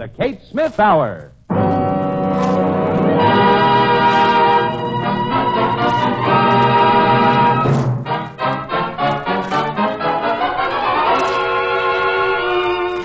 the 0.00 0.08
Kate 0.08 0.40
Smith 0.50 0.80
Hour. 0.80 1.30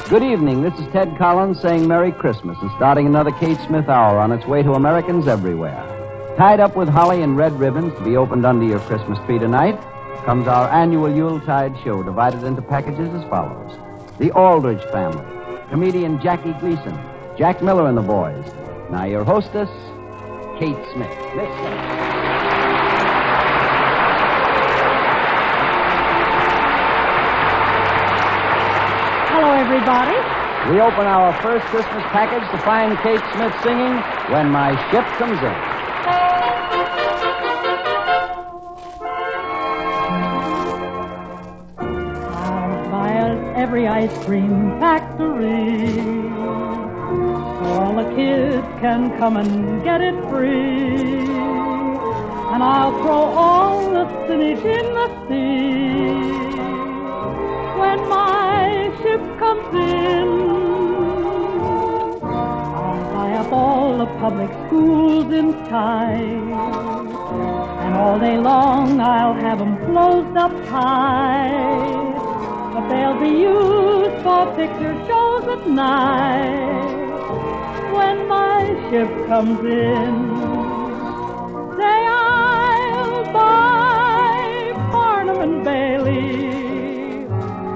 Good 0.08 0.24
evening. 0.24 0.62
This 0.62 0.74
is 0.80 0.88
Ted 0.94 1.18
Collins 1.18 1.60
saying 1.60 1.86
Merry 1.86 2.14
Christmas 2.14 2.58
and 2.62 2.72
starting 2.78 3.06
another 3.08 3.32
Kate 3.32 3.58
Smith 3.68 3.90
Hour 3.90 4.18
on 4.18 4.32
its 4.32 4.46
way 4.46 4.64
to 4.64 4.72
Americans 4.72 5.28
everywhere. 5.28 5.76
Tied 6.38 6.62
up 6.62 6.78
with 6.78 6.88
holly 6.88 7.22
and 7.22 7.36
red 7.36 7.52
ribbons 7.60 7.94
to 7.96 8.06
be 8.06 8.16
opened 8.16 8.46
under 8.46 8.66
your 8.66 8.80
Christmas 8.80 9.20
tree 9.26 9.38
tonight 9.38 9.78
comes 10.24 10.48
our 10.48 10.70
annual 10.70 11.14
Yuletide 11.14 11.76
show 11.84 12.02
divided 12.04 12.46
into 12.46 12.62
packages 12.62 13.14
as 13.14 13.30
follows. 13.30 13.78
The 14.18 14.32
Aldrich 14.32 14.82
family, 14.94 15.35
comedian 15.70 16.22
Jackie 16.22 16.54
Gleason, 16.60 16.98
Jack 17.38 17.62
Miller 17.62 17.88
and 17.88 17.98
the 17.98 18.02
boys. 18.02 18.46
Now 18.92 19.06
your 19.06 19.24
hostess, 19.24 19.70
Kate 20.60 20.78
Smith. 20.94 21.10
Miss 21.36 21.50
Smith. 21.50 21.82
Hello, 29.32 29.52
everybody. 29.52 30.16
We 30.72 30.82
open 30.82 31.06
our 31.06 31.34
first 31.42 31.66
Christmas 31.68 32.04
package 32.12 32.50
to 32.52 32.58
find 32.60 32.98
Kate 33.00 33.22
Smith 33.34 33.54
singing 33.62 34.02
When 34.32 34.50
My 34.50 34.72
Ship 34.90 35.06
Comes 35.18 35.40
In. 35.42 35.75
Every 43.66 43.88
ice 43.88 44.16
cream 44.26 44.80
factory. 44.80 45.96
So 47.58 47.66
all 47.82 47.96
the 47.96 48.08
kids 48.16 48.68
can 48.80 49.18
come 49.18 49.38
and 49.38 49.84
get 49.84 50.02
it 50.02 50.14
free. 50.30 51.26
And 52.54 52.62
I'll 52.62 52.94
throw 53.02 53.24
all 53.44 53.90
the 53.90 54.06
spinach 54.18 54.64
in 54.78 54.86
the 55.00 55.08
sea. 55.26 56.14
When 57.82 58.00
my 58.08 58.62
ship 59.02 59.24
comes 59.42 59.70
in, 59.74 60.30
I'll 62.86 63.04
buy 63.16 63.30
up 63.42 63.52
all 63.52 63.98
the 63.98 64.10
public 64.24 64.52
schools 64.68 65.34
in 65.34 65.54
time. 65.66 66.54
And 67.84 67.96
all 67.96 68.20
day 68.20 68.38
long 68.38 69.02
I'll 69.02 69.34
have 69.34 69.60
'em 69.60 69.76
closed 69.88 70.38
up 70.38 70.54
high. 70.68 72.15
But 72.76 72.90
they'll 72.90 73.18
be 73.18 73.30
used 73.30 74.22
for 74.22 74.54
picture 74.54 74.96
shows 75.08 75.48
at 75.48 75.66
night. 75.66 76.92
When 77.96 78.28
my 78.28 78.66
ship 78.90 79.08
comes 79.28 79.60
in, 79.62 80.14
say 81.78 82.00
I'll 82.06 83.24
buy 83.32 84.74
Barnum 84.92 85.40
and 85.40 85.64
Bailey. 85.64 86.48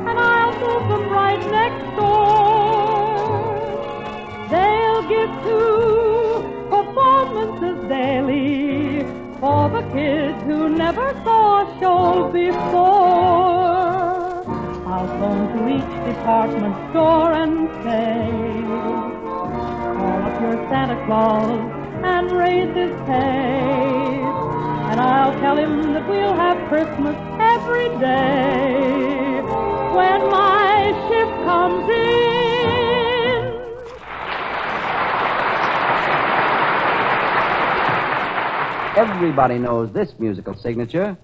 And 0.09 0.19
I'll 0.19 0.53
move 0.59 0.89
them 0.89 1.09
right 1.09 1.43
next 1.49 1.85
door. 1.95 3.19
They'll 4.51 5.03
give 5.15 5.31
two 5.47 6.43
performances 6.69 7.87
daily 7.87 9.05
for 9.39 9.69
the 9.69 9.83
kids 9.93 10.43
who 10.43 10.67
never 10.67 11.13
saw 11.23 11.61
a 11.61 11.79
show 11.79 12.29
before. 12.33 13.58
I'll 14.99 15.07
phone 15.17 15.47
to 15.55 15.59
each 15.69 15.93
department 16.13 16.75
store 16.91 17.31
and 17.31 17.69
say, 17.85 18.27
call 19.95 20.23
up 20.23 20.41
your 20.41 20.57
Santa 20.67 20.97
Claus 21.05 21.61
and 22.03 22.29
raise 22.33 22.75
his 22.75 22.91
pay. 23.07 24.19
And 24.91 24.99
I'll 24.99 25.39
tell 25.39 25.55
him 25.55 25.93
that 25.93 26.05
we'll 26.09 26.35
have 26.35 26.57
Christmas 26.67 27.15
every 27.39 27.87
day 27.97 29.39
when 29.95 30.19
my 30.29 30.91
ship 31.07 31.29
comes 31.47 31.89
in. 31.89 32.17
Everybody 38.97 39.59
knows 39.59 39.93
this 39.93 40.13
musical 40.19 40.55
signature. 40.55 41.17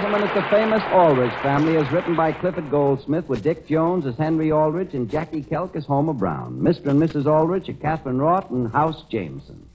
Gentlemen, 0.00 0.26
it's 0.26 0.34
the 0.34 0.48
famous 0.48 0.82
Aldrich 0.92 1.32
family 1.42 1.76
as 1.76 1.92
written 1.92 2.16
by 2.16 2.32
Clifford 2.32 2.70
Goldsmith 2.70 3.28
with 3.28 3.42
Dick 3.42 3.68
Jones 3.68 4.06
as 4.06 4.16
Henry 4.16 4.50
Aldrich 4.50 4.94
and 4.94 5.10
Jackie 5.10 5.42
Kelk 5.42 5.76
as 5.76 5.84
Homer 5.84 6.14
Brown. 6.14 6.58
Mr. 6.58 6.86
and 6.86 7.02
Mrs. 7.02 7.26
Aldrich 7.26 7.68
are 7.68 7.74
Katharine 7.74 8.16
Raht 8.16 8.48
and 8.50 8.72
House 8.72 9.04
Jameson. 9.10 9.68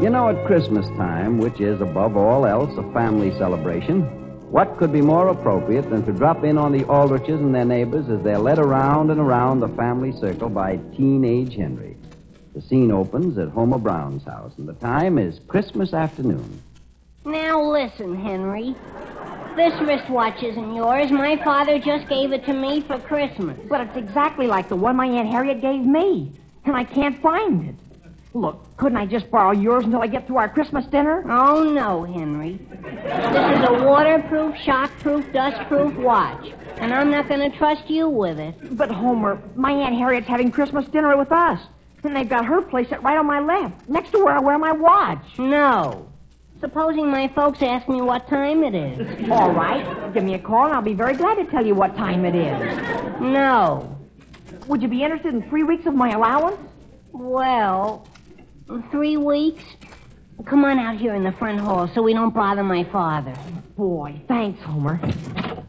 You 0.00 0.10
know, 0.10 0.28
at 0.28 0.46
Christmas 0.46 0.86
time, 0.90 1.38
which 1.38 1.60
is 1.60 1.80
above 1.80 2.16
all 2.16 2.46
else 2.46 2.70
a 2.78 2.92
family 2.92 3.32
celebration, 3.38 4.23
what 4.54 4.76
could 4.76 4.92
be 4.92 5.00
more 5.00 5.30
appropriate 5.30 5.90
than 5.90 6.06
to 6.06 6.12
drop 6.12 6.44
in 6.44 6.56
on 6.56 6.70
the 6.70 6.84
Aldriches 6.84 7.40
and 7.40 7.52
their 7.52 7.64
neighbors 7.64 8.08
as 8.08 8.22
they're 8.22 8.38
led 8.38 8.60
around 8.60 9.10
and 9.10 9.18
around 9.18 9.58
the 9.58 9.68
family 9.70 10.12
circle 10.12 10.48
by 10.48 10.76
teenage 10.96 11.56
Henry? 11.56 11.96
The 12.54 12.62
scene 12.62 12.92
opens 12.92 13.36
at 13.36 13.48
Homer 13.48 13.78
Brown's 13.78 14.22
house, 14.22 14.52
and 14.56 14.68
the 14.68 14.74
time 14.74 15.18
is 15.18 15.40
Christmas 15.48 15.92
afternoon. 15.92 16.62
Now 17.24 17.60
listen, 17.68 18.14
Henry. 18.14 18.76
This 19.56 19.74
wristwatch 19.80 20.40
isn't 20.44 20.76
yours. 20.76 21.10
My 21.10 21.36
father 21.42 21.80
just 21.80 22.08
gave 22.08 22.30
it 22.30 22.44
to 22.44 22.52
me 22.52 22.80
for 22.80 23.00
Christmas. 23.00 23.58
But 23.68 23.80
it's 23.80 23.96
exactly 23.96 24.46
like 24.46 24.68
the 24.68 24.76
one 24.76 24.94
my 24.94 25.06
Aunt 25.06 25.28
Harriet 25.30 25.62
gave 25.62 25.84
me. 25.84 26.32
And 26.64 26.76
I 26.76 26.84
can't 26.84 27.20
find 27.20 27.70
it. 27.70 27.74
Look, 28.34 28.76
couldn't 28.76 28.98
I 28.98 29.06
just 29.06 29.30
borrow 29.30 29.52
yours 29.52 29.84
until 29.84 30.02
I 30.02 30.08
get 30.08 30.26
through 30.26 30.38
our 30.38 30.48
Christmas 30.48 30.84
dinner? 30.86 31.24
Oh, 31.30 31.62
no, 31.62 32.02
Henry. 32.02 32.58
This 32.82 33.58
is 33.58 33.68
a 33.68 33.84
waterproof, 33.86 34.56
shockproof, 34.56 35.32
dustproof 35.32 35.96
watch. 35.96 36.52
And 36.78 36.92
I'm 36.92 37.12
not 37.12 37.28
going 37.28 37.48
to 37.48 37.56
trust 37.56 37.88
you 37.88 38.08
with 38.08 38.40
it. 38.40 38.76
But, 38.76 38.90
Homer, 38.90 39.40
my 39.54 39.70
Aunt 39.70 39.94
Harriet's 39.94 40.26
having 40.26 40.50
Christmas 40.50 40.84
dinner 40.86 41.16
with 41.16 41.30
us. 41.30 41.60
And 42.02 42.14
they've 42.14 42.28
got 42.28 42.44
her 42.44 42.60
place 42.60 42.88
set 42.88 43.04
right 43.04 43.16
on 43.16 43.26
my 43.26 43.38
left, 43.38 43.88
next 43.88 44.10
to 44.10 44.18
where 44.18 44.34
I 44.34 44.40
wear 44.40 44.58
my 44.58 44.72
watch. 44.72 45.38
No. 45.38 46.10
Supposing 46.60 47.08
my 47.10 47.28
folks 47.28 47.62
ask 47.62 47.88
me 47.88 48.02
what 48.02 48.26
time 48.28 48.64
it 48.64 48.74
is. 48.74 49.30
All 49.30 49.52
right. 49.52 50.12
Give 50.12 50.24
me 50.24 50.34
a 50.34 50.40
call, 50.40 50.66
and 50.66 50.74
I'll 50.74 50.82
be 50.82 50.92
very 50.92 51.14
glad 51.14 51.36
to 51.36 51.44
tell 51.46 51.64
you 51.64 51.76
what 51.76 51.96
time 51.96 52.24
it 52.24 52.34
is. 52.34 53.20
No. 53.20 53.96
Would 54.66 54.82
you 54.82 54.88
be 54.88 55.04
interested 55.04 55.32
in 55.34 55.48
three 55.48 55.62
weeks 55.62 55.86
of 55.86 55.94
my 55.94 56.10
allowance? 56.10 56.58
Well, 57.12 58.08
three 58.90 59.16
weeks? 59.16 59.62
Come 60.46 60.64
on 60.64 60.78
out 60.78 60.96
here 60.96 61.14
in 61.14 61.22
the 61.22 61.32
front 61.32 61.60
hall 61.60 61.88
so 61.94 62.02
we 62.02 62.12
don't 62.12 62.34
bother 62.34 62.62
my 62.64 62.84
father. 62.84 63.34
Boy, 63.76 64.20
thanks, 64.28 64.60
Homer. 64.62 64.96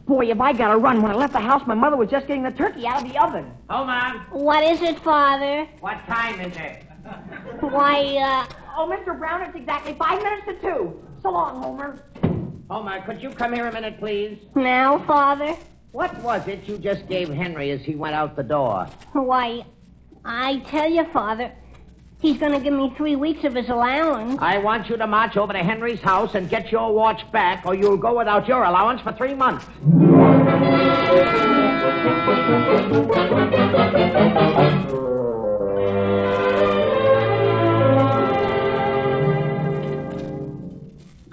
Boy, 0.06 0.30
if 0.30 0.40
I 0.40 0.52
got 0.52 0.68
to 0.72 0.76
run. 0.78 1.02
When 1.02 1.10
I 1.10 1.14
left 1.14 1.32
the 1.32 1.40
house, 1.40 1.62
my 1.66 1.74
mother 1.74 1.96
was 1.96 2.10
just 2.10 2.26
getting 2.26 2.42
the 2.42 2.50
turkey 2.50 2.86
out 2.86 3.02
of 3.02 3.08
the 3.12 3.22
oven. 3.22 3.50
Homer, 3.70 4.24
What 4.30 4.64
is 4.64 4.82
it, 4.82 4.98
Father? 5.00 5.66
what 5.80 6.04
time 6.06 6.40
is 6.40 6.56
it? 6.56 6.82
Why, 7.60 8.16
uh, 8.50 8.52
Oh, 8.78 8.86
Mr. 8.92 9.18
Brown, 9.18 9.40
it's 9.42 9.56
exactly 9.56 9.94
five 9.94 10.22
minutes 10.22 10.46
to 10.48 10.54
two. 10.60 11.02
So 11.22 11.30
long, 11.30 11.62
Homer. 11.62 11.98
Homer, 12.68 13.00
could 13.06 13.22
you 13.22 13.30
come 13.30 13.52
here 13.54 13.66
a 13.68 13.72
minute, 13.72 13.98
please? 13.98 14.38
now, 14.54 14.98
Father? 15.06 15.56
What 15.92 16.14
was 16.22 16.46
it 16.46 16.64
you 16.68 16.76
just 16.76 17.08
gave 17.08 17.28
Henry 17.30 17.70
as 17.70 17.80
he 17.82 17.94
went 17.94 18.14
out 18.14 18.36
the 18.36 18.42
door? 18.42 18.86
Why, 19.12 19.64
I 20.26 20.58
tell 20.66 20.90
you, 20.90 21.04
Father, 21.12 21.50
he's 22.20 22.38
going 22.38 22.52
to 22.52 22.60
give 22.60 22.72
me 22.72 22.92
three 22.96 23.16
weeks 23.16 23.44
of 23.44 23.54
his 23.54 23.68
allowance. 23.68 24.38
I 24.40 24.58
want 24.58 24.88
you 24.88 24.96
to 24.96 25.06
march 25.06 25.36
over 25.36 25.52
to 25.52 25.58
Henry's 25.58 26.00
house 26.00 26.34
and 26.34 26.48
get 26.48 26.72
your 26.72 26.92
watch 26.92 27.20
back, 27.32 27.64
or 27.66 27.74
you'll 27.74 27.96
go 27.96 28.18
without 28.18 28.48
your 28.48 28.64
allowance 28.64 29.00
for 29.00 29.12
three 29.12 29.34
months. 29.34 29.66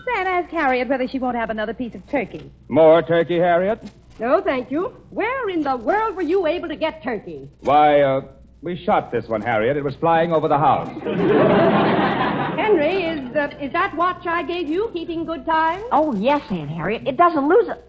Sam, 0.05 0.27
ask 0.27 0.49
Harriet 0.51 0.87
whether 0.89 1.07
she 1.07 1.19
won't 1.19 1.37
have 1.37 1.49
another 1.49 1.73
piece 1.73 1.95
of 1.95 2.05
turkey. 2.07 2.51
More 2.67 3.01
turkey, 3.01 3.37
Harriet? 3.37 3.79
No, 4.19 4.41
thank 4.41 4.69
you. 4.69 4.95
Where 5.09 5.49
in 5.49 5.63
the 5.63 5.75
world 5.75 6.15
were 6.15 6.21
you 6.21 6.45
able 6.45 6.67
to 6.67 6.75
get 6.75 7.01
turkey? 7.03 7.49
Why, 7.61 8.01
uh, 8.01 8.21
We 8.63 8.81
shot 8.85 9.11
this 9.11 9.27
one, 9.27 9.41
Harriet. 9.41 9.75
It 9.75 9.83
was 9.83 9.95
flying 9.95 10.31
over 10.31 10.47
the 10.47 10.57
house. 10.57 10.87
Henry, 12.57 13.03
is 13.03 13.35
uh, 13.35 13.49
is 13.59 13.73
that 13.73 13.93
watch 13.97 14.25
I 14.25 14.41
gave 14.43 14.69
you 14.69 14.89
keeping 14.93 15.25
good 15.25 15.45
time? 15.45 15.83
Oh, 15.91 16.15
yes, 16.15 16.41
Aunt 16.49 16.69
Harriet. 16.69 17.05
It 17.05 17.17
doesn't 17.17 17.49
lose 17.49 17.67
it. 17.67 17.83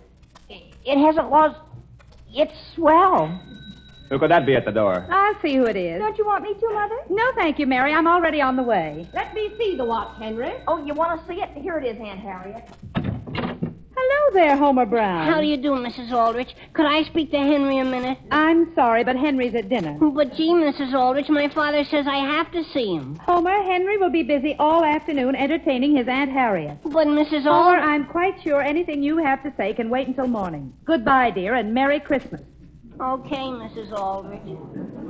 It 0.85 0.99
hasn't 0.99 1.31
lost. 1.31 1.61
It's 2.33 2.53
swell. 2.75 3.41
Who 4.11 4.19
could 4.19 4.33
that 4.33 4.47
be 4.47 4.57
at 4.57 4.65
the 4.65 4.73
door? 4.73 5.07
I'll 5.11 5.41
see 5.41 5.55
who 5.55 5.65
it 5.67 5.77
is. 5.77 6.01
Don't 6.01 6.19
you 6.19 6.27
want 6.27 6.43
me 6.43 6.55
to, 6.55 6.69
Mother? 6.73 6.99
No, 7.09 7.23
thank 7.37 7.61
you, 7.61 7.67
Mary. 7.67 7.93
I'm 7.93 8.09
already 8.09 8.41
on 8.41 8.57
the 8.57 8.63
way. 8.65 9.09
Let 9.15 9.33
me 9.33 9.55
see 9.57 9.77
the 9.77 9.85
watch, 9.85 10.19
Henry. 10.19 10.55
Oh, 10.67 10.85
you 10.85 10.93
want 10.93 11.21
to 11.21 11.27
see 11.33 11.41
it? 11.41 11.51
Here 11.51 11.79
it 11.79 11.87
is, 11.87 12.01
Aunt 12.01 12.19
Harriet. 12.19 12.69
Hello 13.97 14.35
there, 14.35 14.57
Homer 14.57 14.87
Brown. 14.87 15.27
How 15.31 15.41
do 15.41 15.47
you 15.47 15.57
do, 15.57 15.71
Mrs. 15.71 16.11
Aldrich? 16.13 16.55
Could 16.73 16.87
I 16.87 17.05
speak 17.05 17.31
to 17.31 17.39
Henry 17.39 17.79
a 17.79 17.85
minute? 17.85 18.19
I'm 18.31 18.75
sorry, 18.75 19.05
but 19.05 19.17
Henry's 19.17 19.55
at 19.55 19.69
dinner. 19.69 19.97
But 20.01 20.35
gee, 20.35 20.51
Mrs. 20.53 20.93
Aldrich, 20.93 21.29
my 21.29 21.49
father 21.49 21.85
says 21.85 22.07
I 22.09 22.17
have 22.17 22.51
to 22.53 22.65
see 22.73 22.95
him. 22.97 23.17
Homer, 23.25 23.63
Henry 23.63 23.97
will 23.99 24.11
be 24.11 24.25
busy 24.25 24.57
all 24.59 24.85
afternoon 24.85 25.37
entertaining 25.37 25.97
his 25.97 26.09
Aunt 26.09 26.33
Harriet. 26.33 26.79
But 26.83 27.07
Mrs. 27.07 27.43
Homer, 27.45 27.77
Aldrich. 27.77 27.85
I'm 27.85 28.07
quite 28.07 28.43
sure 28.43 28.61
anything 28.61 29.03
you 29.03 29.19
have 29.19 29.43
to 29.45 29.53
say 29.57 29.73
can 29.75 29.91
wait 29.91 30.09
until 30.09 30.27
morning. 30.27 30.73
Goodbye, 30.85 31.31
dear, 31.31 31.55
and 31.55 31.73
Merry 31.73 32.01
Christmas. 32.01 32.41
Okay, 33.01 33.37
Mrs. 33.37 33.93
Aldrich. 33.93 34.41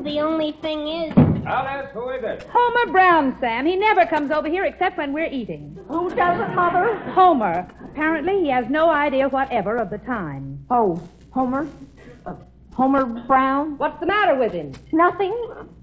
The 0.05 0.21
only 0.21 0.53
thing 0.63 0.89
is. 0.89 1.13
Alice, 1.47 1.91
who 1.93 2.09
is 2.11 2.23
it? 2.25 2.47
Homer 2.51 2.93
Brown, 2.93 3.37
Sam. 3.41 3.67
He 3.67 3.77
never 3.77 4.07
comes 4.07 4.31
over 4.31 4.49
here 4.49 4.65
except 4.65 4.97
when 4.97 5.13
we're 5.13 5.31
eating. 5.31 5.79
Who 5.89 6.09
doesn't, 6.15 6.55
Mother? 6.55 6.97
Homer. 7.13 7.69
Apparently, 7.85 8.41
he 8.41 8.49
has 8.49 8.65
no 8.71 8.89
idea 8.89 9.29
whatever 9.29 9.77
of 9.77 9.91
the 9.91 9.99
time. 9.99 10.65
Oh, 10.71 10.99
Homer? 11.31 11.69
Uh, 12.25 12.35
Homer 12.73 13.05
Brown? 13.27 13.77
What's 13.77 14.01
the 14.01 14.07
matter 14.07 14.35
with 14.39 14.53
him? 14.53 14.73
Nothing. 14.93 15.35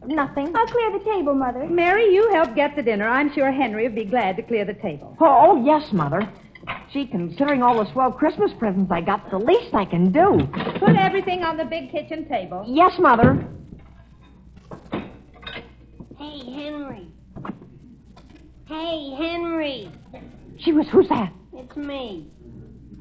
Nothing. 0.08 0.56
I'll 0.56 0.66
clear 0.68 0.92
the 0.98 1.06
table, 1.06 1.36
Mother. 1.36 1.68
Mary, 1.68 2.12
you 2.14 2.32
help 2.34 2.56
get 2.56 2.76
the 2.76 2.82
dinner. 2.82 3.08
I'm 3.08 3.32
sure 3.32 3.52
Henry 3.52 3.84
would 3.84 3.96
be 3.96 4.06
glad 4.06 4.38
to 4.38 4.42
clear 4.42 4.66
the 4.66 4.74
table. 4.74 5.16
Oh, 5.22 5.52
oh, 5.52 5.64
yes, 5.66 5.94
Mother. 5.94 6.28
Gee, 6.94 7.08
considering 7.08 7.64
all 7.64 7.82
the 7.82 7.90
swell 7.94 8.12
Christmas 8.12 8.52
presents 8.60 8.92
I 8.92 9.00
got, 9.00 9.32
the 9.32 9.38
least 9.38 9.74
I 9.74 9.86
can 9.86 10.12
do. 10.12 10.46
Put 10.78 10.98
everything 10.98 11.42
on 11.42 11.56
the 11.56 11.64
big 11.64 11.90
kitchen 11.90 12.28
table. 12.28 12.66
Yes, 12.68 12.92
Mother. 13.00 13.48
Hey, 16.18 16.40
Henry. 16.54 17.08
Hey, 18.66 19.16
Henry. 19.18 19.90
She 20.60 20.74
was, 20.74 20.86
who's 20.92 21.08
that? 21.08 21.32
It's 21.54 21.76
me. 21.78 22.28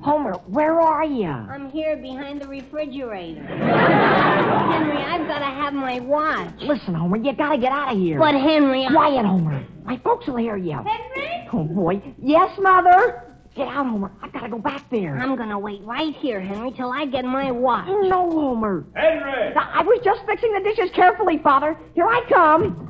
Homer, 0.02 0.34
where 0.46 0.80
are 0.80 1.04
you? 1.04 1.26
I'm 1.28 1.68
here 1.70 1.96
behind 1.96 2.40
the 2.40 2.48
refrigerator. 2.48 3.42
Henry, 3.44 4.98
I've 4.98 5.26
got 5.26 5.40
to 5.40 5.44
have 5.44 5.74
my 5.74 5.98
watch. 6.00 6.54
Listen, 6.60 6.94
Homer, 6.94 7.16
you 7.18 7.34
gotta 7.34 7.58
get 7.58 7.72
out 7.72 7.92
of 7.92 7.98
here. 7.98 8.18
But, 8.18 8.34
Henry, 8.34 8.86
I... 8.86 8.92
Quiet, 8.92 9.26
Homer. 9.26 9.66
My 9.84 9.98
folks 9.98 10.28
will 10.28 10.36
hear 10.36 10.56
you. 10.56 10.76
Henry? 10.76 11.48
Oh, 11.52 11.64
boy. 11.64 12.00
Yes, 12.22 12.56
Mother? 12.58 13.29
Get 13.56 13.66
out, 13.66 13.86
Homer. 13.86 14.12
I've 14.22 14.32
gotta 14.32 14.48
go 14.48 14.58
back 14.58 14.88
there. 14.90 15.18
I'm 15.18 15.34
going 15.36 15.48
to 15.48 15.58
wait 15.58 15.82
right 15.82 16.14
here, 16.16 16.40
Henry, 16.40 16.70
till 16.72 16.92
I 16.92 17.04
get 17.06 17.24
my 17.24 17.50
watch. 17.50 17.86
No, 17.88 18.30
Homer. 18.30 18.84
Henry! 18.94 19.52
I 19.56 19.82
was 19.82 20.00
just 20.04 20.24
fixing 20.24 20.52
the 20.52 20.60
dishes 20.60 20.90
carefully, 20.94 21.38
Father. 21.38 21.76
Here 21.94 22.06
I 22.06 22.24
come. 22.28 22.86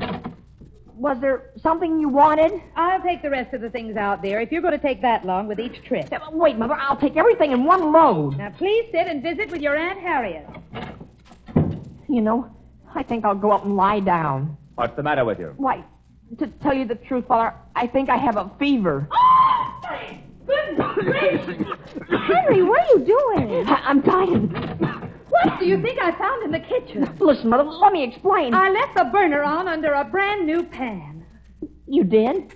Was 0.96 1.18
there 1.18 1.50
something 1.62 1.98
you 1.98 2.10
wanted? 2.10 2.52
I'll 2.76 3.00
take 3.00 3.22
the 3.22 3.30
rest 3.30 3.54
of 3.54 3.62
the 3.62 3.70
things 3.70 3.96
out 3.96 4.20
there 4.20 4.42
if 4.42 4.52
you're 4.52 4.60
going 4.60 4.78
to 4.78 4.86
take 4.86 5.00
that 5.00 5.24
long 5.24 5.48
with 5.48 5.58
each 5.58 5.82
trip. 5.84 6.12
Wait, 6.30 6.58
Mother. 6.58 6.74
I'll 6.74 6.96
take 6.96 7.16
everything 7.16 7.52
in 7.52 7.64
one 7.64 7.90
load. 7.90 8.36
Now, 8.36 8.50
please 8.50 8.84
sit 8.92 9.06
and 9.06 9.22
visit 9.22 9.50
with 9.50 9.62
your 9.62 9.74
Aunt 9.76 9.98
Harriet. 9.98 10.46
You 12.06 12.20
know, 12.20 12.54
I 12.94 13.02
think 13.02 13.24
I'll 13.24 13.34
go 13.34 13.50
up 13.50 13.64
and 13.64 13.76
lie 13.76 14.00
down. 14.00 14.58
What's 14.74 14.94
the 14.94 15.02
matter 15.02 15.24
with 15.24 15.38
you? 15.38 15.54
Why, 15.56 15.82
to 16.38 16.46
tell 16.62 16.74
you 16.74 16.84
the 16.84 16.96
truth, 16.96 17.26
Father, 17.28 17.54
I 17.74 17.86
think 17.86 18.10
I 18.10 18.18
have 18.18 18.36
a 18.36 18.50
fever. 18.58 19.08
Henry, 22.26 22.62
what 22.62 22.80
are 22.80 22.98
you 22.98 23.04
doing? 23.06 23.66
I- 23.66 23.82
I'm 23.86 24.02
tired. 24.02 24.50
What 25.30 25.58
do 25.60 25.66
you 25.66 25.80
think 25.80 25.98
I 26.00 26.10
found 26.12 26.42
in 26.44 26.50
the 26.50 26.58
kitchen? 26.60 27.08
Listen, 27.20 27.50
Mother, 27.50 27.62
let 27.64 27.92
me 27.92 28.02
explain. 28.04 28.52
I 28.54 28.68
left 28.70 28.96
the 28.96 29.04
burner 29.04 29.42
on 29.42 29.68
under 29.68 29.92
a 29.92 30.04
brand 30.04 30.44
new 30.46 30.62
pan. 30.64 31.24
You 31.86 32.04
did? 32.04 32.54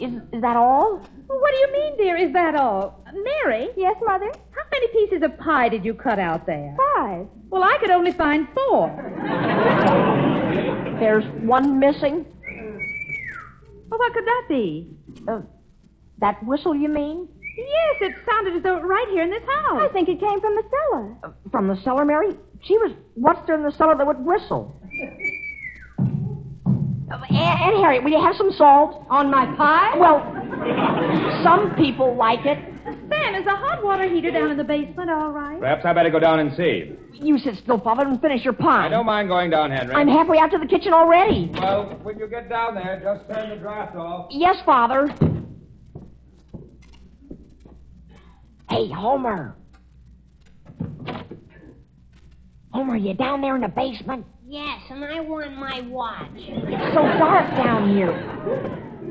Is, 0.00 0.12
is 0.32 0.40
that 0.42 0.56
all? 0.56 1.00
Well, 1.28 1.40
what 1.40 1.50
do 1.52 1.58
you 1.60 1.72
mean, 1.72 1.96
dear? 1.98 2.16
Is 2.16 2.32
that 2.32 2.54
all? 2.54 3.04
Mary? 3.12 3.68
Yes, 3.76 3.96
Mother? 4.06 4.30
How 4.50 4.62
many 4.72 4.88
pieces 4.88 5.22
of 5.22 5.36
pie 5.38 5.68
did 5.68 5.84
you 5.84 5.92
cut 5.94 6.18
out 6.18 6.46
there? 6.46 6.74
Five. 6.94 7.26
Well, 7.50 7.62
I 7.64 7.76
could 7.78 7.90
only 7.90 8.12
find 8.12 8.48
four. 8.54 8.88
There's 11.00 11.24
one 11.42 11.78
missing. 11.78 12.24
Well, 13.90 13.98
what 13.98 14.12
could 14.14 14.24
that 14.26 14.44
be? 14.48 14.88
Uh, 15.26 15.40
that 16.20 16.42
whistle, 16.44 16.74
you 16.74 16.88
mean? 16.88 17.28
Yes, 17.56 17.96
it 18.00 18.14
sounded 18.30 18.56
as 18.56 18.62
though 18.62 18.76
it 18.76 18.82
right 18.82 19.06
here 19.10 19.24
in 19.24 19.30
this 19.30 19.42
house. 19.42 19.80
I 19.82 19.88
think 19.92 20.08
it 20.08 20.20
came 20.20 20.40
from 20.40 20.54
the 20.54 20.62
cellar. 20.70 21.16
Uh, 21.24 21.30
from 21.50 21.66
the 21.68 21.76
cellar, 21.82 22.04
Mary? 22.04 22.36
She 22.62 22.76
was. 22.78 22.92
What's 23.14 23.44
there 23.46 23.56
in 23.56 23.62
the 23.64 23.72
cellar 23.72 23.96
that 23.96 24.06
would 24.06 24.24
whistle? 24.24 24.80
Uh, 27.10 27.14
Aunt, 27.14 27.60
Aunt 27.60 27.76
Harriet, 27.82 28.04
will 28.04 28.10
you 28.12 28.20
have 28.22 28.36
some 28.36 28.52
salt? 28.52 29.04
On 29.10 29.30
my 29.30 29.46
pie? 29.56 29.96
Well, 29.98 30.22
some 31.42 31.74
people 31.76 32.14
like 32.16 32.44
it. 32.46 32.58
Sam, 32.84 33.34
is 33.34 33.44
the 33.44 33.54
hot 33.56 33.82
water 33.82 34.08
heater 34.08 34.30
down 34.30 34.50
in 34.50 34.56
the 34.56 34.64
basement 34.64 35.10
all 35.10 35.30
right? 35.30 35.58
Perhaps 35.58 35.84
I 35.84 35.92
better 35.92 36.10
go 36.10 36.18
down 36.20 36.38
and 36.40 36.54
see. 36.56 36.92
You 37.12 37.38
sit 37.38 37.56
still, 37.56 37.80
Father, 37.80 38.04
and 38.06 38.20
finish 38.20 38.44
your 38.44 38.52
pie. 38.52 38.86
I 38.86 38.88
don't 38.88 39.06
mind 39.06 39.28
going 39.28 39.50
down, 39.50 39.70
Henry. 39.70 39.94
I'm 39.94 40.08
halfway 40.08 40.38
out 40.38 40.50
to 40.52 40.58
the 40.58 40.66
kitchen 40.66 40.92
already. 40.92 41.50
Well, 41.54 41.98
when 42.02 42.18
you 42.18 42.28
get 42.28 42.48
down 42.48 42.74
there, 42.76 43.00
just 43.02 43.28
turn 43.28 43.50
the 43.50 43.56
draft 43.56 43.96
off. 43.96 44.28
Yes, 44.30 44.56
Father. 44.64 45.08
Hey, 48.70 48.88
Homer. 48.90 49.56
Homer, 52.72 52.96
you 52.96 53.14
down 53.14 53.40
there 53.40 53.56
in 53.56 53.62
the 53.62 53.68
basement? 53.68 54.26
Yes, 54.46 54.80
and 54.90 55.04
I 55.04 55.20
want 55.20 55.56
my 55.56 55.80
watch. 55.88 56.28
It's 56.34 56.94
so 56.94 57.02
dark 57.18 57.50
down 57.56 57.94
here. 57.94 58.12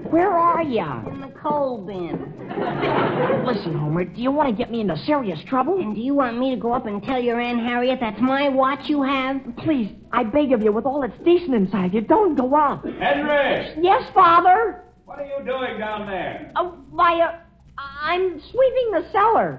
Where 0.09 0.31
are 0.31 0.63
you? 0.63 0.85
In 1.11 1.21
the 1.21 1.33
coal 1.41 1.85
bin. 1.85 2.33
Listen, 3.45 3.77
Homer, 3.77 4.05
do 4.05 4.21
you 4.21 4.31
want 4.31 4.49
to 4.49 4.55
get 4.55 4.71
me 4.71 4.81
into 4.81 4.95
serious 5.05 5.39
trouble? 5.47 5.79
And 5.79 5.95
do 5.95 6.01
you 6.01 6.13
want 6.13 6.37
me 6.37 6.51
to 6.51 6.61
go 6.61 6.71
up 6.71 6.85
and 6.85 7.03
tell 7.03 7.19
your 7.19 7.39
Aunt 7.41 7.59
Harriet 7.59 7.99
that's 7.99 8.21
my 8.21 8.47
watch 8.49 8.87
you 8.87 9.03
have? 9.03 9.41
Please, 9.57 9.91
I 10.11 10.23
beg 10.23 10.53
of 10.53 10.61
you, 10.61 10.71
with 10.71 10.85
all 10.85 11.01
that's 11.01 11.17
decent 11.25 11.55
inside 11.55 11.93
you, 11.93 12.01
don't 12.01 12.35
go 12.35 12.55
up. 12.55 12.85
Henry! 12.85 13.75
Yes, 13.81 14.03
Father. 14.13 14.83
What 15.05 15.19
are 15.19 15.25
you 15.25 15.43
doing 15.45 15.79
down 15.79 16.07
there? 16.07 16.51
Uh, 16.55 16.65
why, 16.89 17.19
uh, 17.21 17.39
I'm 18.07 18.39
sweeping 18.39 18.91
the 18.93 19.03
cellar. 19.11 19.57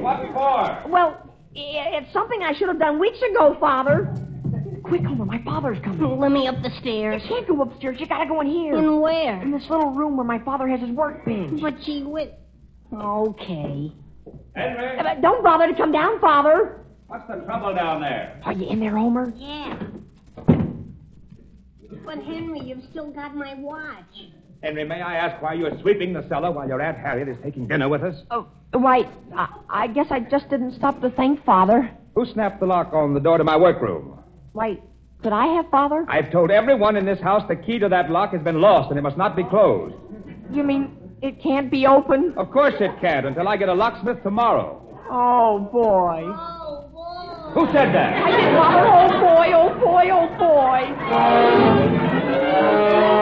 What 0.00 0.20
for? 0.32 0.88
Well, 0.90 1.36
it's 1.54 2.10
something 2.10 2.40
I 2.42 2.54
should 2.54 2.68
have 2.68 2.78
done 2.78 2.98
weeks 2.98 3.18
ago, 3.30 3.54
Father. 3.60 4.14
Quick, 4.82 5.02
Homer, 5.02 5.26
my 5.26 5.42
father's 5.44 5.76
coming. 5.84 6.18
Let 6.18 6.32
me 6.32 6.48
up 6.48 6.54
the 6.62 6.70
stairs. 6.80 7.20
You 7.24 7.28
can't 7.28 7.46
go 7.46 7.60
upstairs. 7.62 7.98
You 8.00 8.06
gotta 8.08 8.26
go 8.26 8.40
in 8.40 8.46
here. 8.46 8.76
In 8.76 9.00
where? 9.00 9.42
In 9.42 9.50
this 9.50 9.64
little 9.68 9.90
room 9.90 10.16
where 10.16 10.24
my 10.24 10.38
father 10.38 10.66
has 10.68 10.80
his 10.80 10.88
workbench. 10.90 11.60
But 11.60 11.74
gee 11.84 12.02
whiz. 12.02 12.28
Okay. 12.94 13.92
Henry! 14.56 14.98
Uh, 14.98 15.14
Don't 15.20 15.44
bother 15.44 15.68
to 15.68 15.74
come 15.74 15.92
down, 15.92 16.18
Father. 16.18 16.80
What's 17.08 17.28
the 17.28 17.44
trouble 17.44 17.74
down 17.74 18.00
there? 18.00 18.40
Are 18.44 18.54
you 18.54 18.68
in 18.70 18.80
there, 18.80 18.96
Homer? 18.96 19.32
Yeah. 19.36 19.78
But 22.06 22.18
Henry, 22.24 22.60
you've 22.60 22.84
still 22.90 23.10
got 23.10 23.36
my 23.36 23.54
watch. 23.54 24.30
Henry, 24.62 24.84
may 24.84 25.00
I 25.00 25.14
ask 25.16 25.40
why 25.42 25.54
you're 25.54 25.78
sweeping 25.80 26.12
the 26.12 26.26
cellar 26.28 26.50
while 26.52 26.68
your 26.68 26.82
Aunt 26.82 26.98
Harriet 26.98 27.28
is 27.28 27.36
taking 27.42 27.66
dinner 27.66 27.88
with 27.88 28.02
us? 28.02 28.14
Oh, 28.30 28.46
why, 28.72 29.08
I, 29.34 29.48
I 29.70 29.86
guess 29.86 30.08
I 30.10 30.20
just 30.20 30.50
didn't 30.50 30.74
stop 30.74 31.00
to 31.00 31.10
think, 31.10 31.42
Father. 31.44 31.90
Who 32.14 32.26
snapped 32.26 32.60
the 32.60 32.66
lock 32.66 32.92
on 32.92 33.14
the 33.14 33.20
door 33.20 33.38
to 33.38 33.44
my 33.44 33.56
workroom? 33.56 34.18
Why, 34.52 34.78
could 35.22 35.32
I 35.32 35.46
have 35.54 35.70
Father? 35.70 36.04
I've 36.08 36.30
told 36.30 36.50
everyone 36.50 36.96
in 36.96 37.06
this 37.06 37.20
house 37.20 37.42
the 37.48 37.56
key 37.56 37.78
to 37.78 37.88
that 37.88 38.10
lock 38.10 38.32
has 38.32 38.42
been 38.42 38.60
lost 38.60 38.90
and 38.90 38.98
it 38.98 39.02
must 39.02 39.16
not 39.16 39.34
be 39.34 39.44
closed. 39.44 39.94
You 40.52 40.62
mean 40.62 41.16
it 41.22 41.42
can't 41.42 41.70
be 41.70 41.86
opened? 41.86 42.36
Of 42.36 42.50
course 42.50 42.74
it 42.80 42.90
can't 43.00 43.24
until 43.26 43.48
I 43.48 43.56
get 43.56 43.70
a 43.70 43.74
locksmith 43.74 44.22
tomorrow. 44.22 44.86
Oh, 45.10 45.60
boy. 45.72 46.22
Oh, 46.26 46.88
boy. 46.92 47.60
Who 47.60 47.66
said 47.72 47.94
that? 47.94 48.22
I 48.22 48.30
did, 48.30 48.54
Father. 48.54 48.86
Oh, 48.86 49.08
boy, 49.20 49.52
oh, 49.54 49.74
boy, 49.80 50.10
oh, 50.12 50.28
boy. 53.08 53.19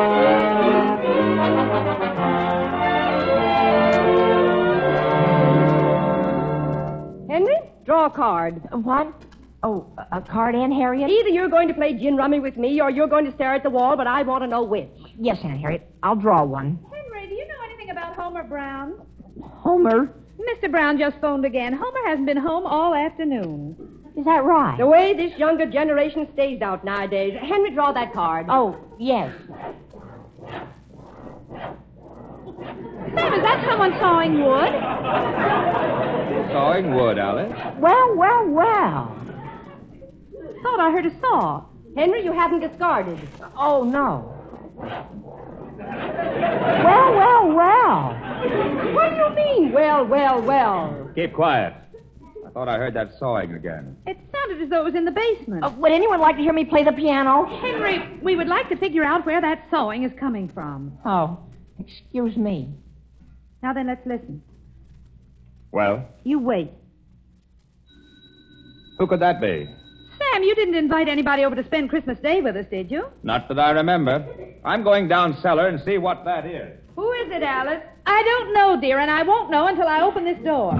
Draw 7.89 8.05
a 8.05 8.11
card. 8.11 8.61
What? 8.71 9.15
Oh, 9.63 9.87
a 10.13 10.21
card, 10.21 10.55
Aunt 10.55 10.75
Harriet? 10.75 11.11
Either 11.11 11.31
you're 11.31 11.49
going 11.49 11.69
to 11.69 11.75
play 11.75 11.95
gin 11.95 12.17
rummy 12.17 12.39
with 12.39 12.59
me 12.59 12.81
or 12.83 12.91
you're 12.91 13.09
going 13.09 13.25
to 13.25 13.33
stare 13.33 13.55
at 13.55 13.63
the 13.63 13.71
wall, 13.71 13.97
but 13.97 14.07
I 14.07 14.23
want 14.23 14.43
to 14.45 14.47
know 14.47 14.63
which. 14.63 14.91
Yes, 15.19 15.39
Aunt 15.43 15.59
Harriet. 15.59 15.89
I'll 16.03 16.15
draw 16.15 16.45
one. 16.45 16.79
Henry, 16.93 17.27
do 17.27 17.35
you 17.35 17.49
know 17.49 17.55
anything 17.65 17.89
about 17.91 18.15
Homer 18.15 18.45
Brown? 18.45 19.01
Homer? 19.43 20.15
Mr. 20.39 20.71
Brown 20.71 20.99
just 20.99 21.17
phoned 21.21 21.47
again. 21.47 21.73
Homer 21.73 22.07
hasn't 22.07 22.27
been 22.27 22.37
home 22.37 22.67
all 22.67 22.95
afternoon. 22.95 23.75
Is 24.19 24.25
that 24.27 24.45
right? 24.45 24.77
The 24.79 24.87
way 24.87 25.15
this 25.15 25.37
younger 25.39 25.65
generation 25.65 26.29
stays 26.35 26.61
out 26.61 26.85
nowadays. 26.85 27.39
Henry, 27.41 27.71
draw 27.71 27.93
that 27.93 28.13
card. 28.13 28.47
Oh, 28.51 28.77
yes. 28.99 29.35
Sam, 33.15 33.33
is 33.35 33.43
that 33.43 33.65
someone 33.69 33.93
sawing 33.99 34.45
wood? 34.45 34.73
Sawing 36.53 36.95
wood, 36.95 37.19
Alice. 37.19 37.53
Well, 37.79 38.15
well, 38.17 38.49
well. 38.49 39.15
Thought 40.63 40.81
I 40.81 40.91
heard 40.91 41.07
a 41.07 41.21
saw. 41.21 41.65
Henry, 41.97 42.25
you 42.25 42.33
haven't 42.33 42.61
discarded. 42.61 43.19
Oh, 43.57 43.85
no. 43.85 44.35
Well, 45.79 47.15
well, 47.15 47.49
well. 47.53 48.15
What 48.95 49.11
do 49.11 49.17
you 49.17 49.31
mean, 49.35 49.73
well, 49.73 50.05
well, 50.07 50.43
well? 50.43 51.11
Keep 51.15 51.35
quiet. 51.35 51.75
I 52.47 52.51
thought 52.51 52.69
I 52.69 52.77
heard 52.77 52.95
that 52.95 53.11
sawing 53.19 53.53
again. 53.55 53.97
It 54.07 54.17
sounded 54.33 54.63
as 54.63 54.69
though 54.71 54.81
it 54.81 54.85
was 54.85 54.95
in 54.95 55.05
the 55.05 55.11
basement. 55.13 55.65
Uh, 55.65 55.71
would 55.77 55.93
anyone 55.93 56.21
like 56.21 56.37
to 56.37 56.43
hear 56.43 56.53
me 56.53 56.65
play 56.65 56.83
the 56.83 56.93
piano? 56.93 57.45
Henry, 57.61 58.19
we 58.23 58.37
would 58.37 58.49
like 58.49 58.69
to 58.71 58.77
figure 58.77 59.05
out 59.05 59.25
where 59.27 59.41
that 59.41 59.67
sawing 59.71 60.03
is 60.05 60.13
coming 60.19 60.49
from. 60.49 60.99
Oh, 61.05 61.39
excuse 61.79 62.37
me. 62.37 62.71
Now 63.63 63.73
then, 63.73 63.87
let's 63.89 64.07
listen. 64.07 64.43
Well, 65.73 66.07
You 66.25 66.39
wait. 66.39 66.71
who 68.99 69.07
could 69.07 69.21
that 69.21 69.41
be? 69.41 69.69
Sam, 70.33 70.43
you 70.43 70.55
didn't 70.55 70.75
invite 70.75 71.09
anybody 71.09 71.45
over 71.45 71.55
to 71.55 71.65
spend 71.65 71.91
Christmas 71.91 72.19
Day 72.21 72.41
with 72.41 72.57
us, 72.57 72.67
did 72.71 72.91
you? 72.91 73.07
Not 73.23 73.49
that 73.49 73.59
I 73.59 73.71
remember. 73.71 74.27
I'm 74.65 74.83
going 74.83 75.07
down 75.09 75.37
cellar 75.41 75.69
and 75.69 75.81
see 75.85 75.99
what 75.99 76.25
that 76.25 76.45
is. 76.47 76.77
Who 76.97 77.13
is 77.13 77.31
it, 77.31 77.43
Alice? 77.43 77.83
I 78.07 78.23
don't 78.23 78.55
know, 78.55 78.81
dear, 78.81 78.99
and 78.99 79.11
I 79.11 79.23
won't 79.23 79.51
know 79.51 79.67
until 79.69 79.87
I 79.87 80.01
open 80.03 80.25
this 80.25 80.39
door. 80.45 80.73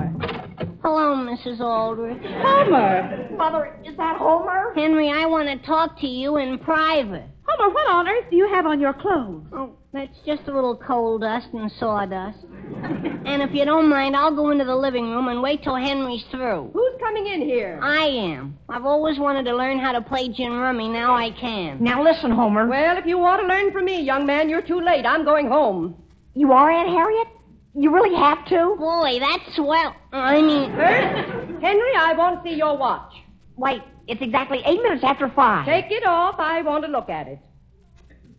Hello, 0.83 1.15
Mrs. 1.17 1.61
Aldrich. 1.61 2.23
Homer! 2.23 3.29
Mother, 3.37 3.79
is 3.85 3.97
that 3.97 4.17
Homer? 4.17 4.73
Henry, 4.75 5.11
I 5.11 5.27
want 5.27 5.49
to 5.49 5.65
talk 5.67 6.01
to 6.01 6.07
you 6.09 6.39
in 6.39 6.59
private. 6.59 7.25
Homer, 7.47 7.73
what 7.75 7.89
on 7.91 8.09
earth 8.09 8.25
do 8.31 8.37
you 8.37 8.49
have 8.49 8.67
on 8.67 8.81
your 8.81 8.93
clothes? 8.95 9.45
Oh, 9.53 9.77
that's 9.93 10.17
just 10.27 10.43
a 10.49 10.53
little 10.55 10.77
coal 10.77 11.19
dust 11.19 11.49
and 11.53 11.71
sawdust. 11.79 12.39
and 13.27 13.43
if 13.43 13.53
you 13.53 13.65
don't 13.65 13.89
mind, 13.89 14.17
I'll 14.17 14.35
go 14.35 14.51
into 14.51 14.65
the 14.65 14.77
living 14.77 15.11
room 15.11 15.29
and 15.29 15.43
wait 15.43 15.63
till 15.63 15.77
Henry's 15.77 16.25
through. 16.31 16.71
Who's 16.73 17.01
coming 17.01 17.27
in 17.27 17.43
here? 17.43 17.79
I 17.83 18.07
am. 18.07 18.59
I've 18.69 18.85
always 18.85 19.19
wanted 19.19 19.45
to 19.45 19.57
learn 19.57 19.79
how 19.79 19.93
to 19.93 20.01
play 20.01 20.29
gin 20.29 20.53
rummy. 20.53 20.89
Now 20.89 21.15
I 21.15 21.31
can. 21.31 21.83
Now 21.83 22.03
listen, 22.03 22.31
Homer. 22.31 22.67
Well, 22.67 22.97
if 22.99 23.07
you 23.07 23.19
want 23.19 23.41
to 23.41 23.47
learn 23.47 23.73
from 23.73 23.85
me, 23.85 24.01
young 24.03 24.27
man, 24.27 24.49
you're 24.49 24.63
too 24.63 24.81
late. 24.81 25.07
I'm 25.07 25.25
going 25.25 25.49
home. 25.49 25.97
You 26.35 26.53
are 26.53 26.71
Aunt 26.71 26.89
Harriet? 26.89 27.29
You 27.75 27.93
really 27.93 28.15
have 28.17 28.45
to? 28.47 28.77
Boy, 28.79 29.19
that's 29.21 29.57
swell. 29.57 29.95
I 30.13 30.41
mean, 30.43 30.71
First, 30.77 31.63
Henry, 31.63 31.93
I 31.97 32.15
want 32.17 32.43
to 32.43 32.49
see 32.51 32.57
your 32.57 32.77
watch. 32.77 33.13
Wait, 33.57 33.83
it's 34.07 34.23
exactly 34.23 34.63
eight 34.65 34.83
minutes 34.83 35.05
after 35.05 35.29
five. 35.29 35.67
Take 35.67 35.91
it 35.91 36.07
off. 36.07 36.37
I 36.39 36.63
want 36.63 36.85
to 36.85 36.91
look 36.91 37.09
at 37.09 37.29
it. 37.29 37.39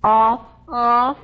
off. 0.04 0.46
off. 0.68 1.18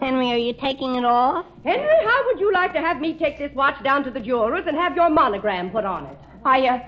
Henry, 0.00 0.32
are 0.32 0.38
you 0.38 0.54
taking 0.54 0.94
it 0.96 1.04
off? 1.04 1.44
Henry, 1.64 2.04
how 2.04 2.24
would 2.26 2.40
you 2.40 2.52
like 2.52 2.72
to 2.72 2.80
have 2.80 3.00
me 3.00 3.18
take 3.18 3.38
this 3.38 3.54
watch 3.54 3.82
down 3.84 4.02
to 4.04 4.10
the 4.10 4.20
jeweler's 4.20 4.64
and 4.66 4.76
have 4.76 4.96
your 4.96 5.10
monogram 5.10 5.70
put 5.70 5.84
on 5.84 6.06
it? 6.06 6.18
I, 6.44 6.66
uh, 6.68 6.78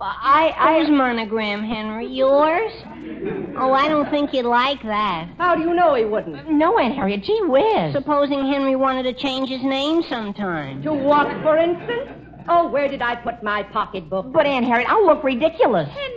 I, 0.00 0.78
Whose 0.80 0.90
monogram, 0.90 1.64
Henry? 1.64 2.06
Yours? 2.08 2.72
Oh, 3.56 3.72
I 3.72 3.88
don't 3.88 4.10
think 4.10 4.34
you'd 4.34 4.44
like 4.44 4.82
that. 4.82 5.28
How 5.38 5.54
do 5.54 5.62
you 5.62 5.74
know 5.74 5.94
he 5.94 6.04
wouldn't? 6.04 6.50
No, 6.50 6.78
Aunt 6.78 6.94
Harriet, 6.94 7.22
gee 7.22 7.40
whiz. 7.44 7.92
Supposing 7.92 8.46
Henry 8.46 8.76
wanted 8.76 9.04
to 9.04 9.14
change 9.14 9.48
his 9.48 9.62
name 9.62 10.02
sometime. 10.02 10.82
To 10.82 10.92
what, 10.92 11.28
for 11.42 11.56
instance? 11.56 12.10
Oh, 12.48 12.68
where 12.68 12.88
did 12.88 13.02
I 13.02 13.16
put 13.16 13.42
my 13.42 13.62
pocketbook? 13.62 14.32
But, 14.32 14.46
Aunt 14.46 14.66
Harriet, 14.66 14.88
I'll 14.88 15.06
look 15.06 15.24
ridiculous. 15.24 15.88
Henry, 15.88 16.15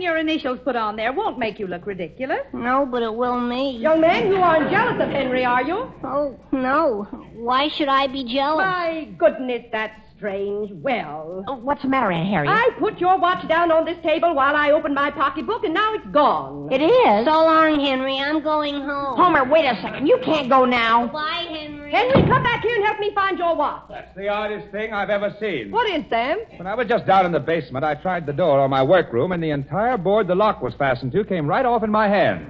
having 0.00 0.02
your 0.02 0.16
initials 0.16 0.58
put 0.64 0.76
on 0.76 0.96
there 0.96 1.12
won't 1.12 1.38
make 1.38 1.58
you 1.58 1.66
look 1.66 1.86
ridiculous. 1.86 2.40
No, 2.52 2.86
but 2.90 3.02
it 3.02 3.14
will 3.14 3.38
me. 3.38 3.76
Young 3.76 4.00
man, 4.00 4.28
you 4.28 4.36
aren't 4.36 4.70
jealous 4.70 5.02
of 5.02 5.10
Henry, 5.10 5.44
are 5.44 5.62
you? 5.62 5.92
Oh, 6.04 6.38
no. 6.52 7.06
Why 7.34 7.68
should 7.76 7.88
I 7.88 8.06
be 8.06 8.24
jealous? 8.24 8.64
My 8.64 9.08
goodness, 9.18 9.64
that's 9.72 9.94
strange. 10.16 10.70
Well, 10.74 11.44
Oh, 11.48 11.56
what's 11.56 11.82
the 11.82 11.88
matter, 11.88 12.10
Aunt 12.12 12.28
Harriet? 12.28 12.52
I 12.52 12.70
put 12.78 12.98
your 12.98 13.18
watch 13.18 13.46
down 13.48 13.70
on 13.72 13.84
this 13.84 13.96
table 14.02 14.34
while 14.34 14.54
I 14.56 14.70
opened 14.72 14.94
my 14.94 15.10
pocketbook, 15.10 15.64
and 15.64 15.74
now 15.74 15.94
it's 15.94 16.06
gone. 16.12 16.68
It 16.72 16.82
is. 16.82 17.24
So 17.26 17.32
long, 17.32 17.80
Henry. 17.80 18.18
I'm 18.18 18.42
going 18.42 18.74
home. 18.82 19.16
Homer, 19.18 19.44
wait 19.50 19.64
a 19.66 19.80
second. 19.82 20.06
You 20.06 20.18
can't 20.24 20.48
go 20.48 20.64
now. 20.64 21.08
Bye, 21.08 21.46
Henry. 21.48 21.79
Henry, 21.90 22.22
come 22.28 22.42
back 22.42 22.62
here 22.62 22.76
and 22.76 22.84
help 22.84 23.00
me 23.00 23.12
find 23.14 23.38
your 23.38 23.56
watch. 23.56 23.82
That's 23.90 24.14
the 24.16 24.28
oddest 24.28 24.70
thing 24.70 24.92
I've 24.92 25.10
ever 25.10 25.34
seen. 25.40 25.70
What 25.70 25.90
is, 25.90 26.04
Sam? 26.08 26.38
When 26.56 26.66
I 26.66 26.74
was 26.74 26.86
just 26.86 27.04
down 27.06 27.26
in 27.26 27.32
the 27.32 27.40
basement, 27.40 27.84
I 27.84 27.94
tried 27.96 28.26
the 28.26 28.32
door 28.32 28.60
on 28.60 28.70
my 28.70 28.82
workroom, 28.82 29.32
and 29.32 29.42
the 29.42 29.50
entire 29.50 29.98
board 29.98 30.28
the 30.28 30.34
lock 30.34 30.62
was 30.62 30.72
fastened 30.74 31.12
to 31.12 31.24
came 31.24 31.46
right 31.46 31.66
off 31.66 31.82
in 31.82 31.90
my 31.90 32.08
hand. 32.08 32.46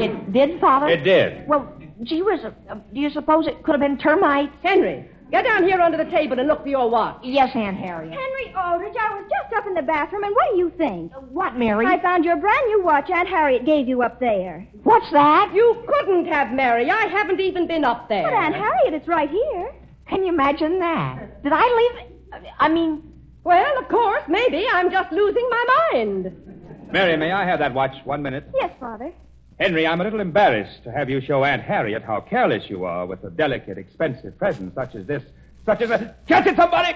It 0.00 0.32
did, 0.32 0.60
Father? 0.60 0.88
It 0.88 1.04
did. 1.04 1.46
Well, 1.46 1.72
gee 2.02 2.22
whiz, 2.22 2.40
uh, 2.44 2.74
do 2.92 3.00
you 3.00 3.10
suppose 3.10 3.46
it 3.46 3.62
could 3.62 3.72
have 3.72 3.80
been 3.80 3.96
termites? 3.96 4.52
Henry, 4.62 5.08
get 5.30 5.44
down 5.44 5.64
here 5.64 5.80
under 5.80 5.96
the 6.02 6.10
table 6.10 6.38
and 6.38 6.48
look 6.48 6.62
for 6.62 6.68
your 6.68 6.88
watch. 6.90 7.18
Yes, 7.22 7.50
Aunt 7.54 7.76
Harriet. 7.76 8.12
Henry 8.12 8.54
Aldrich, 8.56 8.94
I 9.00 9.14
was 9.14 9.24
just 9.30 9.54
up 9.54 9.66
in 9.66 9.74
the 9.74 9.82
bathroom, 9.82 10.24
and 10.24 10.34
what 10.34 10.50
do 10.52 10.58
you 10.58 10.72
think? 10.76 11.12
Uh, 11.14 11.20
what, 11.20 11.56
Mary? 11.56 11.86
I 11.86 12.00
found 12.00 12.24
your 12.24 12.36
brand 12.36 12.66
new 12.68 12.82
watch 12.84 13.10
Aunt 13.10 13.28
Harriet 13.28 13.64
gave 13.64 13.88
you 13.88 14.02
up 14.02 14.20
there. 14.20 14.66
What's 14.84 15.10
that? 15.12 15.52
You 15.54 15.82
couldn't 15.86 16.26
have, 16.26 16.52
Mary. 16.52 16.90
I 16.90 17.06
haven't 17.06 17.40
even 17.40 17.66
been 17.66 17.84
up 17.84 18.08
there. 18.08 18.24
But 18.24 18.34
Aunt 18.34 18.54
Harriet, 18.54 18.94
it's 18.94 19.08
right 19.08 19.30
here. 19.30 19.72
Can 20.08 20.22
you 20.22 20.28
imagine 20.32 20.78
that? 20.80 21.42
Did 21.42 21.52
I 21.52 21.64
leave 21.64 22.06
it? 22.06 22.50
I 22.58 22.68
mean, 22.68 23.02
Well, 23.44 23.78
of 23.78 23.88
course, 23.88 24.22
maybe 24.28 24.66
I'm 24.72 24.90
just 24.90 25.12
losing 25.12 25.48
my 25.50 25.64
mind. 25.92 26.90
Mary, 26.92 27.16
may 27.16 27.32
I 27.32 27.44
have 27.44 27.58
that 27.58 27.74
watch 27.74 27.94
one 28.04 28.22
minute? 28.22 28.44
Yes, 28.54 28.70
Father. 28.80 29.12
Henry, 29.60 29.86
I'm 29.86 30.00
a 30.00 30.04
little 30.04 30.20
embarrassed 30.20 30.82
to 30.82 30.90
have 30.90 31.08
you 31.08 31.20
show 31.20 31.44
Aunt 31.44 31.62
Harriet 31.62 32.02
how 32.02 32.20
careless 32.20 32.68
you 32.68 32.84
are 32.84 33.06
with 33.06 33.22
a 33.22 33.30
delicate, 33.30 33.78
expensive 33.78 34.36
present 34.36 34.74
such 34.74 34.96
as 34.96 35.06
this. 35.06 35.22
Such 35.64 35.80
as 35.82 35.90
a. 35.90 36.14
Catch 36.26 36.48
it, 36.48 36.56
somebody! 36.56 36.94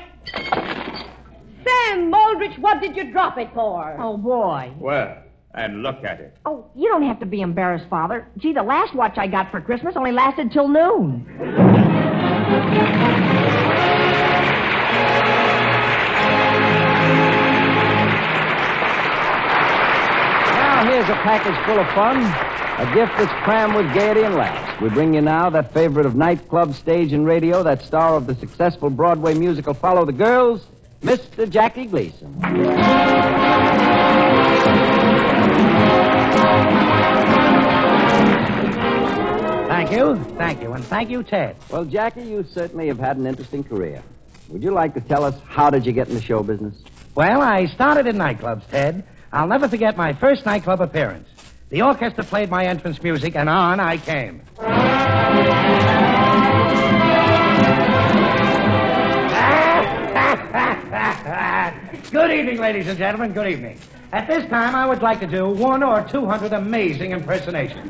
Sam 1.65 2.13
Aldrich, 2.13 2.59
what 2.59 2.81
did 2.81 2.97
you 2.97 3.13
drop 3.13 3.39
it 3.39 3.49
for? 3.55 3.97
oh 4.01 4.17
boy. 4.17 4.73
Well, 4.79 5.17
and 5.55 5.83
look 5.83 6.05
at 6.05 6.21
it. 6.21 6.37
Oh, 6.45 6.67
you 6.75 6.89
don't 6.89 7.05
have 7.05 7.21
to 7.21 7.27
be 7.27 7.41
embarrassed, 7.41 7.87
Father. 7.89 8.27
Gee, 8.39 8.53
the 8.53 8.63
last 8.63 8.95
watch 8.95 9.17
I 9.17 9.29
got 9.29 9.51
for 9.51 9.61
Christmas 9.61 9.95
only 9.97 10.13
lasted 10.13 10.51
till 10.53 10.69
noon. 10.69 11.27
A 21.09 21.15
package 21.15 21.57
full 21.67 21.79
of 21.79 21.87
fun. 21.95 22.19
A 22.79 22.95
gift 22.95 23.13
that's 23.17 23.33
crammed 23.45 23.75
with 23.75 23.93
gaiety 23.93 24.23
and 24.23 24.35
laughs. 24.35 24.81
We 24.81 24.89
bring 24.89 25.15
you 25.15 25.21
now 25.21 25.51
that 25.51 25.75
favorite 25.75 26.07
of 26.07 26.15
nightclub, 26.15 26.75
stage, 26.75 27.13
and 27.13 27.27
radio, 27.27 27.63
that 27.63 27.83
star 27.83 28.15
of 28.15 28.27
the 28.27 28.35
successful 28.37 28.91
Broadway 28.91 29.35
musical 29.35 29.75
Follow 29.75 30.05
the 30.05 30.13
Girls, 30.13 30.65
Mr. 31.03 31.49
Jackie 31.49 31.87
Gleason. 31.87 32.41
Thank 39.69 39.93
you. 39.93 40.17
Thank 40.37 40.63
you. 40.63 40.73
And 40.73 40.85
thank 40.85 41.11
you, 41.11 41.23
Ted. 41.23 41.57
Well, 41.71 41.85
Jackie, 41.85 42.23
you 42.23 42.45
certainly 42.53 42.89
have 42.89 42.99
had 42.99 43.17
an 43.17 43.27
interesting 43.27 43.65
career. 43.65 44.03
Would 44.49 44.63
you 44.63 44.71
like 44.71 44.95
to 44.95 45.01
tell 45.01 45.25
us 45.25 45.35
how 45.47 45.71
did 45.71 45.85
you 45.87 45.93
get 45.93 46.09
in 46.09 46.15
the 46.15 46.23
show 46.23 46.43
business? 46.43 46.75
Well, 47.15 47.41
I 47.41 47.67
started 47.67 48.07
in 48.07 48.17
nightclubs, 48.17 48.69
Ted. 48.69 49.05
I'll 49.33 49.47
never 49.47 49.69
forget 49.69 49.97
my 49.97 50.15
first 50.15 50.47
nightclub 50.47 50.81
appearance. 50.81 51.29
The 51.71 51.83
orchestra 51.83 52.25
played 52.25 52.49
my 52.49 52.65
entrance 52.65 53.03
music, 53.03 53.37
and 53.37 53.49
on 53.49 53.79
I 53.79 53.99
came. 53.99 54.43
Good 62.11 62.31
evening, 62.31 62.59
ladies 62.59 62.89
and 62.89 62.97
gentlemen. 62.97 63.35
Good 63.35 63.49
evening. 63.49 63.79
At 64.13 64.27
this 64.27 64.49
time, 64.49 64.75
I 64.75 64.87
would 64.87 65.03
like 65.03 65.21
to 65.21 65.27
do 65.27 65.51
one 65.51 65.83
or 65.83 66.03
two 66.09 66.25
hundred 66.25 66.55
amazing 66.55 67.11
impersonations. 67.11 67.87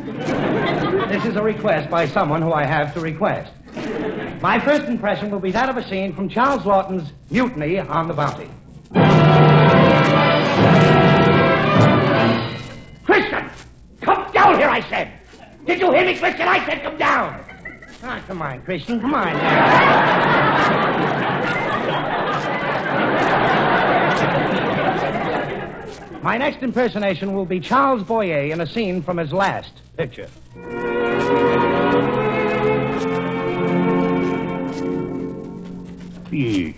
this 1.08 1.24
is 1.24 1.36
a 1.36 1.42
request 1.42 1.88
by 1.88 2.08
someone 2.08 2.42
who 2.42 2.52
I 2.52 2.64
have 2.64 2.92
to 2.94 3.00
request. 3.00 3.52
My 4.42 4.58
first 4.58 4.88
impression 4.88 5.30
will 5.30 5.38
be 5.38 5.52
that 5.52 5.68
of 5.68 5.76
a 5.76 5.88
scene 5.88 6.16
from 6.16 6.28
Charles 6.28 6.66
Laughton's 6.66 7.12
Mutiny 7.30 7.78
on 7.78 8.08
the 8.08 8.14
Bounty. 8.14 8.50
I 14.78 14.90
said! 14.90 15.12
Did 15.66 15.80
you 15.80 15.90
hear 15.90 16.06
me, 16.06 16.16
Christian? 16.16 16.46
I 16.46 16.64
said 16.64 16.84
come 16.84 16.96
down! 16.96 17.44
Ah, 18.00 18.22
come 18.28 18.40
on, 18.40 18.62
Christian, 18.62 19.00
come 19.00 19.12
on. 19.12 19.34
My 26.22 26.38
next 26.38 26.62
impersonation 26.62 27.34
will 27.34 27.44
be 27.44 27.58
Charles 27.58 28.04
Boyer 28.04 28.52
in 28.52 28.60
a 28.60 28.66
scene 28.68 29.02
from 29.02 29.16
his 29.16 29.32
last 29.32 29.72
picture. 29.96 30.28
Yeah. 36.30 36.72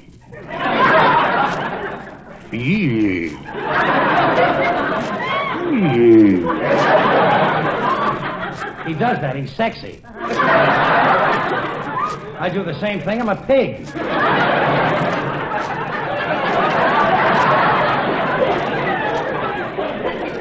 He 8.90 8.97
does 8.99 9.20
that. 9.20 9.37
He's 9.37 9.52
sexy. 9.52 10.02
I 12.35 12.50
do 12.52 12.64
the 12.64 12.76
same 12.80 13.00
thing. 13.00 13.20
I'm 13.20 13.28
a 13.28 13.37
pig. 13.47 13.85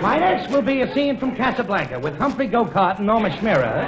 My 0.01 0.17
next 0.17 0.49
will 0.51 0.63
be 0.63 0.81
a 0.81 0.91
scene 0.95 1.19
from 1.19 1.35
Casablanca 1.35 1.99
with 1.99 2.17
Humphrey 2.17 2.47
Gocart 2.49 2.97
and 2.97 3.05
Norma 3.05 3.29
Schmirra, 3.29 3.85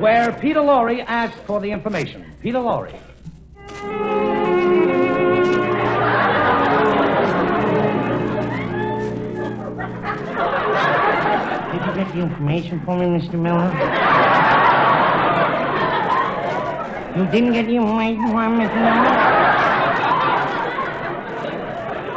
where 0.00 0.32
Peter 0.40 0.58
Lorre 0.58 1.04
asked 1.06 1.38
for 1.46 1.60
the 1.60 1.70
information. 1.70 2.24
Peter 2.42 2.58
Lorre. 2.58 2.92
Get 12.04 12.14
the 12.14 12.20
information 12.20 12.80
for 12.84 12.96
me, 12.96 13.06
Mr. 13.06 13.34
Miller? 13.34 13.68
You 17.16 17.30
didn't 17.30 17.52
get 17.52 17.66
the 17.66 17.76
information 17.76 18.22
for 18.28 18.48
me, 18.48 18.64
Mr. 18.64 18.80
Miller? 18.80 19.16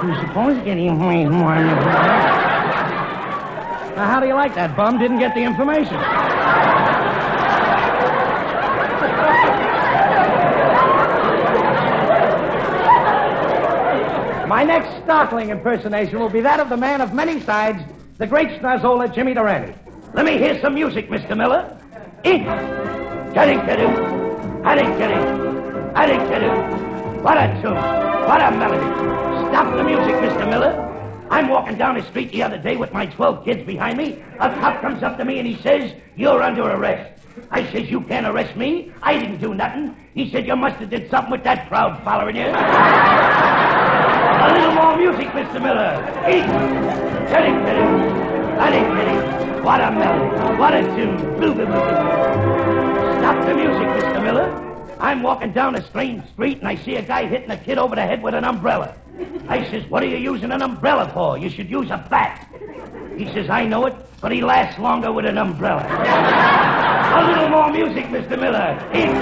You're 0.03 0.27
supposed 0.27 0.59
to 0.59 0.65
get 0.65 0.75
the 0.75 0.87
information 0.87 1.31
for 1.31 1.39
me, 1.39 1.63
Mr. 1.67 1.83
Miller. 1.83 2.23
Now, 3.95 4.07
how 4.07 4.19
do 4.21 4.27
you 4.27 4.33
like 4.33 4.55
that? 4.55 4.75
Bum 4.75 4.97
didn't 4.97 5.19
get 5.19 5.35
the 5.35 5.41
information. 5.41 5.97
My 14.47 14.63
next 14.63 15.03
startling 15.03 15.49
impersonation 15.49 16.19
will 16.19 16.29
be 16.29 16.41
that 16.41 16.59
of 16.59 16.69
the 16.69 16.77
man 16.77 17.01
of 17.01 17.13
many 17.13 17.41
sides, 17.41 17.83
the 18.17 18.27
great 18.27 18.49
Schnozzola 18.59 19.13
Jimmy 19.13 19.33
Durante. 19.33 19.73
Let 20.13 20.25
me 20.25 20.37
hear 20.37 20.59
some 20.61 20.75
music, 20.75 21.09
Mr. 21.09 21.35
Miller. 21.35 21.77
Eat. 22.23 22.43
Getting. 23.33 23.59
Adding, 24.63 24.97
getting. 24.97 27.23
What 27.23 27.37
a 27.37 27.47
tune. 27.61 27.75
What 27.75 28.41
a 28.41 28.51
melody. 28.51 29.49
Stop 29.49 29.75
the 29.75 29.83
music, 29.83 30.15
Mr. 30.15 30.49
Miller. 30.49 30.89
I'm 31.29 31.49
walking 31.49 31.77
down 31.77 31.95
the 31.95 32.03
street 32.03 32.31
the 32.31 32.43
other 32.43 32.57
day 32.57 32.75
with 32.75 32.93
my 32.93 33.07
12 33.07 33.43
kids 33.43 33.65
behind 33.65 33.97
me. 33.97 34.21
A 34.39 34.49
cop 34.59 34.81
comes 34.81 35.01
up 35.01 35.17
to 35.17 35.25
me 35.25 35.39
and 35.39 35.47
he 35.47 35.55
says, 35.61 35.93
You're 36.15 36.41
under 36.43 36.63
arrest. 36.63 37.11
I 37.49 37.63
says, 37.71 37.89
You 37.89 38.01
can't 38.01 38.27
arrest 38.27 38.55
me. 38.55 38.91
I 39.01 39.17
didn't 39.17 39.39
do 39.39 39.53
nothing. 39.53 39.95
He 40.13 40.29
said, 40.29 40.45
You 40.45 40.55
must 40.55 40.75
have 40.77 40.89
did 40.89 41.09
something 41.09 41.31
with 41.31 41.43
that 41.43 41.67
crowd 41.69 42.03
following 42.03 42.35
you. 42.35 42.45
A 44.43 44.51
little 44.53 44.73
more 44.75 44.97
music, 44.97 45.27
Mr. 45.29 45.61
Miller. 45.61 45.95
Eat. 46.29 46.45
Kitty, 47.29 47.53
kitty. 47.65 48.02
Kitty, 48.59 48.81
kitty. 48.95 49.61
What 49.63 49.81
a 49.81 49.91
melody. 49.91 50.59
What 50.59 50.73
a 50.73 50.81
tune. 50.95 51.17
Blue, 51.39 51.53
blue. 51.53 51.65
Stop 51.65 53.45
the 53.45 53.55
music, 53.55 53.87
Mr. 53.97 54.23
Miller. 54.23 54.63
I'm 54.99 55.21
walking 55.23 55.51
down 55.53 55.75
a 55.75 55.81
strange 55.89 56.23
street 56.31 56.59
and 56.59 56.67
I 56.67 56.75
see 56.75 56.95
a 56.95 57.01
guy 57.01 57.25
hitting 57.25 57.49
a 57.51 57.57
kid 57.57 57.77
over 57.77 57.95
the 57.95 58.01
head 58.01 58.21
with 58.21 58.33
an 58.33 58.43
umbrella. 58.43 58.95
I 59.47 59.63
says, 59.69 59.89
What 59.89 60.03
are 60.03 60.07
you 60.07 60.17
using 60.17 60.51
an 60.51 60.61
umbrella 60.61 61.09
for? 61.13 61.37
You 61.37 61.49
should 61.49 61.69
use 61.69 61.89
a 61.89 62.05
bat. 62.09 62.47
He 63.17 63.25
says, 63.33 63.49
I 63.49 63.65
know 63.65 63.85
it, 63.85 63.95
but 64.21 64.31
he 64.31 64.41
lasts 64.41 64.79
longer 64.79 65.11
with 65.11 65.25
an 65.25 65.37
umbrella. 65.37 65.83
a 65.83 67.27
little 67.27 67.49
more 67.49 67.71
music, 67.71 68.05
Mr. 68.05 68.39
Miller. 68.39 68.77
Eat. 68.93 69.13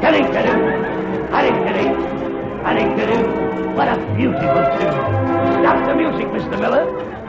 Kitty, 0.00 0.22
kitty. 0.32 0.54
Kitty, 1.30 1.52
kitty. 1.64 1.86
Kitty, 2.64 2.84
kitty. 2.96 3.50
What 3.76 3.88
a 3.88 3.96
beautiful 4.16 4.62
tune. 4.76 4.98
Stop 5.60 5.86
the 5.86 5.94
music, 5.94 6.26
Mr. 6.28 6.58
Miller. 6.60 7.19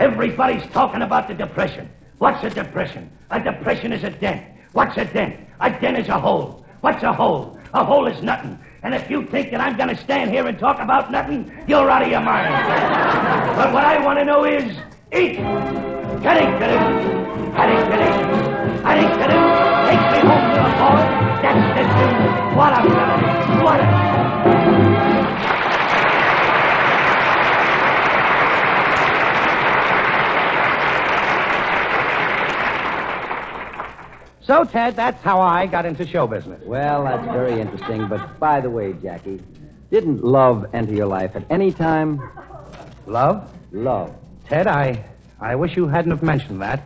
Everybody's 0.00 0.66
talking 0.72 1.02
about 1.02 1.28
the 1.28 1.34
depression. 1.34 1.86
What's 2.16 2.42
a 2.42 2.48
depression? 2.48 3.10
A 3.30 3.38
depression 3.38 3.92
is 3.92 4.02
a 4.02 4.08
dent. 4.08 4.42
What's 4.72 4.96
a 4.96 5.04
dent? 5.04 5.36
A 5.60 5.68
dent 5.78 5.98
is 5.98 6.08
a 6.08 6.18
hole. 6.18 6.64
What's 6.80 7.02
a 7.02 7.12
hole? 7.12 7.58
A 7.74 7.84
hole 7.84 8.06
is 8.06 8.22
nothing. 8.22 8.58
And 8.82 8.94
if 8.94 9.10
you 9.10 9.26
think 9.26 9.50
that 9.50 9.60
I'm 9.60 9.76
going 9.76 9.90
to 9.94 10.02
stand 10.02 10.30
here 10.30 10.46
and 10.46 10.58
talk 10.58 10.80
about 10.80 11.12
nothing, 11.12 11.52
you're 11.68 11.90
out 11.90 12.00
of 12.00 12.08
your 12.08 12.22
mind. 12.22 12.48
but 13.56 13.74
what 13.74 13.84
I 13.84 14.02
want 14.02 14.18
to 14.18 14.24
know 14.24 14.44
is, 14.46 14.64
eat. 15.12 15.36
Kitty, 16.24 16.48
kitty. 16.56 16.80
Kitty, 17.52 17.76
kitty. 17.90 18.10
Kitty, 18.80 19.06
kitty. 19.20 19.40
Take 19.84 20.04
me 20.12 20.20
home 20.24 20.46
to 20.48 20.60
the 20.64 20.72
boy. 20.80 21.00
That's 21.44 21.64
the 21.76 21.84
tune. 21.92 22.56
What 22.56 22.72
a 22.72 22.88
melody. 22.88 23.62
What 23.62 23.80
a... 23.80 24.79
So, 34.50 34.64
Ted, 34.64 34.96
that's 34.96 35.22
how 35.22 35.40
I 35.40 35.66
got 35.66 35.86
into 35.86 36.04
show 36.04 36.26
business. 36.26 36.60
Well, 36.64 37.04
that's 37.04 37.24
very 37.26 37.60
interesting. 37.60 38.08
But 38.08 38.40
by 38.40 38.60
the 38.60 38.68
way, 38.68 38.94
Jackie, 38.94 39.40
didn't 39.92 40.24
love 40.24 40.66
enter 40.72 40.92
your 40.92 41.06
life 41.06 41.36
at 41.36 41.44
any 41.50 41.70
time? 41.70 42.20
Love? 43.06 43.48
Love. 43.70 44.12
Ted, 44.48 44.66
I, 44.66 45.04
I 45.40 45.54
wish 45.54 45.76
you 45.76 45.86
hadn't 45.86 46.10
have 46.10 46.24
mentioned 46.24 46.60
that. 46.62 46.82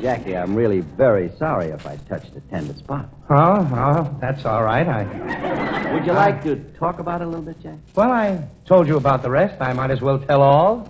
Jackie, 0.00 0.34
I'm 0.34 0.54
really 0.54 0.80
very 0.80 1.30
sorry 1.36 1.66
if 1.66 1.86
I 1.86 1.96
touched 2.08 2.34
a 2.34 2.40
tender 2.40 2.72
spot. 2.72 3.10
Oh, 3.28 3.70
oh, 3.74 4.16
that's 4.18 4.46
all 4.46 4.62
right. 4.62 4.88
I. 4.88 5.92
Would 5.92 6.06
you 6.06 6.14
like 6.14 6.42
to 6.44 6.56
talk 6.78 7.00
about 7.00 7.20
it 7.20 7.24
a 7.24 7.28
little 7.28 7.44
bit, 7.44 7.60
Jack? 7.60 7.76
Well, 7.94 8.10
I 8.10 8.42
told 8.64 8.88
you 8.88 8.96
about 8.96 9.20
the 9.22 9.28
rest. 9.28 9.60
I 9.60 9.74
might 9.74 9.90
as 9.90 10.00
well 10.00 10.18
tell 10.20 10.40
all. 10.40 10.88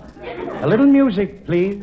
A 0.60 0.66
little 0.68 0.86
music, 0.86 1.44
please. 1.44 1.82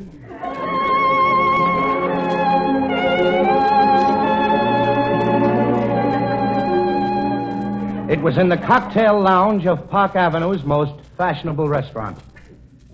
It 8.14 8.22
was 8.22 8.38
in 8.38 8.48
the 8.48 8.58
cocktail 8.58 9.20
lounge 9.20 9.66
of 9.66 9.90
Park 9.90 10.16
Avenue's 10.16 10.64
most 10.64 10.94
fashionable 11.18 11.68
restaurant. 11.68 12.20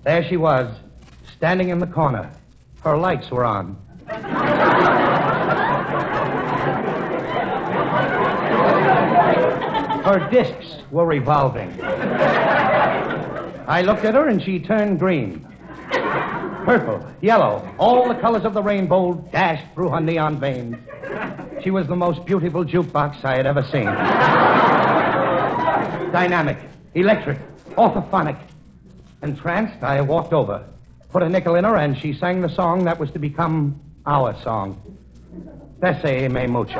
There 0.05 0.23
she 0.23 0.37
was, 0.37 0.73
standing 1.35 1.67
in 1.67 1.79
the 1.79 1.87
corner. 1.87 2.31
Her 2.85 2.95
lights 2.95 3.29
were 3.29 3.43
on. 3.43 3.75
Her 10.05 10.25
discs 10.31 10.77
were 10.89 11.05
revolving. 11.05 11.77
I 13.67 13.81
looked 13.85 14.05
at 14.05 14.15
her 14.15 14.29
and 14.29 14.41
she 14.41 14.61
turned 14.61 14.99
green. 14.99 15.45
Purple, 16.63 17.05
yellow, 17.19 17.69
all 17.77 18.07
the 18.07 18.15
colors 18.21 18.45
of 18.45 18.53
the 18.53 18.63
rainbow 18.63 19.15
dashed 19.33 19.65
through 19.73 19.89
her 19.89 19.99
neon 19.99 20.39
veins. 20.39 20.77
She 21.61 21.71
was 21.71 21.87
the 21.87 21.95
most 21.97 22.23
beautiful 22.25 22.63
jukebox 22.63 23.25
I 23.25 23.35
had 23.35 23.45
ever 23.45 23.63
seen. 23.63 24.58
Dynamic, 26.11 26.57
electric, 26.95 27.37
orthophonic. 27.75 28.37
Entranced, 29.21 29.83
I 29.83 30.01
walked 30.01 30.33
over, 30.33 30.65
put 31.09 31.23
a 31.23 31.29
nickel 31.29 31.55
in 31.55 31.65
her, 31.65 31.75
and 31.75 31.97
she 31.97 32.13
sang 32.13 32.41
the 32.41 32.49
song 32.49 32.85
that 32.85 32.99
was 32.99 33.11
to 33.11 33.19
become 33.19 33.79
our 34.05 34.33
song. 34.41 34.81
Bese 35.79 36.31
me 36.31 36.47
mucho. 36.47 36.79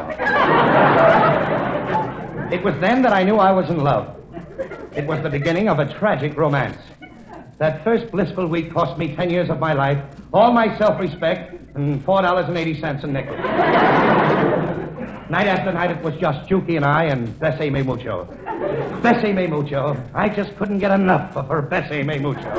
It 2.51 2.63
was 2.63 2.73
then 2.79 3.01
that 3.03 3.13
I 3.13 3.23
knew 3.23 3.35
I 3.35 3.51
was 3.51 3.69
in 3.69 3.83
love. 3.83 4.15
It 4.95 5.05
was 5.05 5.21
the 5.21 5.29
beginning 5.29 5.69
of 5.69 5.79
a 5.79 5.93
tragic 5.99 6.35
romance. 6.35 6.77
That 7.59 7.83
first 7.83 8.11
blissful 8.11 8.47
week 8.47 8.73
cost 8.73 8.97
me 8.97 9.15
ten 9.15 9.29
years 9.29 9.49
of 9.49 9.59
my 9.59 9.73
life, 9.73 10.03
all 10.33 10.53
my 10.53 10.77
self-respect, 10.77 11.75
and 11.75 12.03
four 12.05 12.21
dollars 12.21 12.47
and 12.47 12.57
eighty 12.57 12.79
cents 12.79 13.03
a 13.03 13.07
nickel. 13.07 13.35
Night 15.29 15.47
after 15.47 15.71
night, 15.71 15.91
it 15.91 16.03
was 16.03 16.15
just 16.15 16.49
Juki 16.49 16.75
and 16.75 16.85
I 16.85 17.05
and 17.05 17.37
Bessie 17.39 17.69
me 17.69 17.81
mucho. 17.81 18.25
Bessie 19.01 19.33
me 19.33 19.47
mucho. 19.47 20.01
I 20.13 20.29
just 20.29 20.55
couldn't 20.57 20.79
get 20.79 20.91
enough 20.91 21.35
of 21.37 21.47
her 21.47 21.61
Bessie 21.61 22.03
me 22.03 22.19
mucho. 22.19 22.49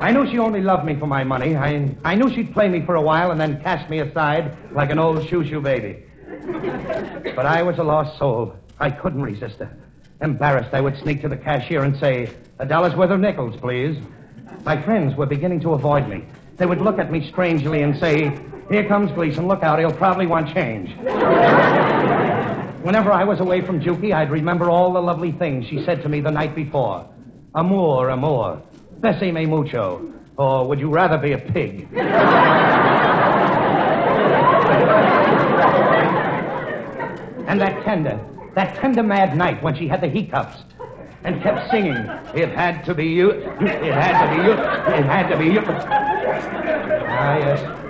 I 0.00 0.12
knew 0.12 0.30
she 0.30 0.38
only 0.38 0.60
loved 0.60 0.84
me 0.84 0.96
for 0.98 1.06
my 1.06 1.24
money. 1.24 1.56
I, 1.56 1.94
I 2.04 2.14
knew 2.14 2.28
she'd 2.34 2.52
play 2.52 2.68
me 2.68 2.84
for 2.84 2.96
a 2.96 3.02
while 3.02 3.30
and 3.30 3.40
then 3.40 3.62
cast 3.62 3.88
me 3.88 4.00
aside 4.00 4.56
like 4.72 4.90
an 4.90 4.98
old 4.98 5.26
shoo-shoo 5.28 5.60
baby. 5.60 6.04
But 7.34 7.46
I 7.46 7.62
was 7.62 7.78
a 7.78 7.82
lost 7.82 8.18
soul. 8.18 8.54
I 8.78 8.90
couldn't 8.90 9.22
resist 9.22 9.60
her. 9.60 9.76
Embarrassed, 10.20 10.74
I 10.74 10.80
would 10.80 10.96
sneak 10.98 11.22
to 11.22 11.28
the 11.28 11.36
cashier 11.36 11.82
and 11.82 11.98
say, 11.98 12.30
a 12.58 12.66
dollar's 12.66 12.94
worth 12.94 13.10
of 13.10 13.20
nickels, 13.20 13.56
please. 13.60 13.96
My 14.64 14.80
friends 14.82 15.16
were 15.16 15.26
beginning 15.26 15.60
to 15.60 15.72
avoid 15.72 16.08
me. 16.08 16.24
They 16.56 16.66
would 16.66 16.80
look 16.80 16.98
at 16.98 17.10
me 17.10 17.28
strangely 17.30 17.82
and 17.82 17.98
say, 17.98 18.38
here 18.70 18.86
comes 18.88 19.12
Gleason. 19.12 19.46
Look 19.46 19.62
out, 19.62 19.78
he'll 19.78 19.92
probably 19.92 20.26
want 20.26 20.52
change. 20.54 20.90
Whenever 22.82 23.12
I 23.12 23.24
was 23.24 23.40
away 23.40 23.60
from 23.62 23.80
Juki, 23.80 24.12
I'd 24.12 24.30
remember 24.30 24.70
all 24.70 24.92
the 24.92 25.00
lovely 25.00 25.32
things 25.32 25.66
she 25.66 25.84
said 25.84 26.02
to 26.02 26.08
me 26.08 26.20
the 26.20 26.30
night 26.30 26.54
before. 26.54 27.08
Amour, 27.54 28.10
amour. 28.10 28.60
Bessie 28.98 29.32
me 29.32 29.46
mucho. 29.46 30.12
Or 30.36 30.66
would 30.66 30.80
you 30.80 30.90
rather 30.90 31.16
be 31.16 31.32
a 31.32 31.38
pig? 31.38 31.88
and 37.46 37.60
that 37.60 37.84
tender, 37.84 38.18
that 38.54 38.74
tender 38.76 39.02
mad 39.02 39.36
night 39.36 39.62
when 39.62 39.76
she 39.76 39.86
had 39.86 40.00
the 40.00 40.08
hiccups. 40.08 40.64
and 41.24 41.42
kept 41.42 41.70
singing. 41.70 41.96
It 42.34 42.50
had 42.50 42.84
to 42.84 42.94
be 42.94 43.06
you. 43.06 43.30
It 43.30 43.94
had 43.94 44.26
to 44.26 44.36
be 44.36 44.42
you. 44.42 44.52
It 44.52 45.04
had 45.06 45.28
to 45.28 45.38
be 45.38 45.46
you. 45.46 45.62
Ah, 47.16 47.38
yes. 47.38 47.83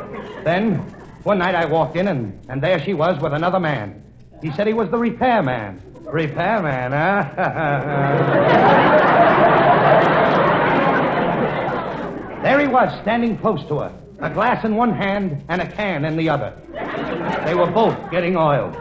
Then, 0.45 0.75
one 1.23 1.39
night 1.39 1.55
I 1.55 1.65
walked 1.65 1.97
in, 1.97 2.07
and, 2.07 2.39
and 2.51 2.63
there 2.63 2.79
she 2.85 2.93
was 2.93 3.19
with 3.23 3.33
another 3.33 3.59
man. 3.59 4.03
He 4.43 4.53
said 4.53 4.67
he 4.67 4.75
was 4.75 4.91
the 4.91 4.99
repairman. 4.99 5.81
Repairman, 6.03 6.93
huh? 6.93 7.31
there 12.43 12.61
he 12.61 12.67
was, 12.67 12.93
standing 13.01 13.39
close 13.39 13.67
to 13.69 13.79
her, 13.79 13.99
a 14.21 14.29
glass 14.29 14.67
in 14.67 14.77
one 14.77 14.95
hand 14.95 15.43
and 15.49 15.63
a 15.63 15.67
can 15.67 16.05
in 16.05 16.19
the 16.19 16.29
other. 16.29 16.55
They 17.47 17.55
were 17.55 17.71
both 17.71 17.97
getting 18.11 18.37
oiled. 18.37 18.77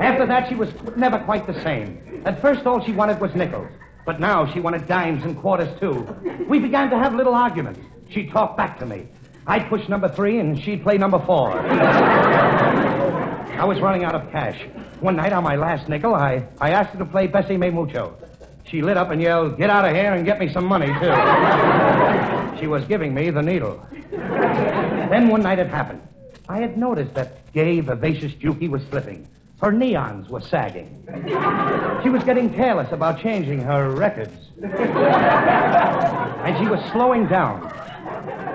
After 0.00 0.26
that, 0.26 0.50
she 0.50 0.54
was 0.54 0.68
never 0.96 1.18
quite 1.20 1.46
the 1.46 1.58
same. 1.62 2.22
At 2.26 2.42
first, 2.42 2.66
all 2.66 2.84
she 2.84 2.92
wanted 2.92 3.20
was 3.20 3.34
nickels. 3.34 3.68
But 4.04 4.20
now 4.20 4.52
she 4.52 4.60
wanted 4.60 4.86
dimes 4.86 5.24
and 5.24 5.38
quarters, 5.38 5.80
too. 5.80 6.06
We 6.46 6.58
began 6.58 6.90
to 6.90 6.98
have 6.98 7.14
little 7.14 7.34
arguments. 7.34 7.80
She'd 8.10 8.30
talk 8.32 8.56
back 8.56 8.78
to 8.80 8.86
me. 8.86 9.06
I'd 9.46 9.68
push 9.68 9.88
number 9.88 10.08
three, 10.08 10.38
and 10.38 10.60
she'd 10.62 10.82
play 10.82 10.98
number 10.98 11.18
four. 11.24 11.52
I 13.60 13.64
was 13.64 13.80
running 13.80 14.04
out 14.04 14.14
of 14.14 14.30
cash. 14.30 14.60
One 15.00 15.16
night 15.16 15.32
on 15.32 15.42
my 15.44 15.56
last 15.56 15.88
nickel, 15.88 16.14
I, 16.14 16.46
I 16.60 16.70
asked 16.70 16.90
her 16.92 16.98
to 16.98 17.04
play 17.04 17.26
Bessie 17.26 17.56
Me 17.56 17.70
Mucho. 17.70 18.16
She 18.64 18.82
lit 18.82 18.96
up 18.96 19.10
and 19.10 19.20
yelled, 19.20 19.58
Get 19.58 19.70
out 19.70 19.84
of 19.84 19.94
here 19.94 20.12
and 20.12 20.24
get 20.24 20.38
me 20.38 20.52
some 20.52 20.64
money, 20.66 20.86
too. 20.86 22.58
she 22.60 22.66
was 22.66 22.84
giving 22.84 23.14
me 23.14 23.30
the 23.30 23.42
needle. 23.42 23.84
then 24.10 25.28
one 25.28 25.42
night 25.42 25.58
it 25.58 25.68
happened. 25.68 26.00
I 26.48 26.60
had 26.60 26.76
noticed 26.76 27.14
that 27.14 27.52
gay, 27.52 27.80
vivacious 27.80 28.32
Juki 28.32 28.68
was 28.68 28.82
slipping. 28.90 29.26
Her 29.60 29.72
neons 29.72 30.28
were 30.28 30.40
sagging. 30.40 31.04
She 32.02 32.08
was 32.08 32.24
getting 32.24 32.52
careless 32.54 32.90
about 32.92 33.20
changing 33.20 33.60
her 33.60 33.90
records. 33.90 34.34
and 34.62 34.70
she 36.58 36.66
was 36.68 36.80
slowing 36.92 37.26
down. 37.26 37.70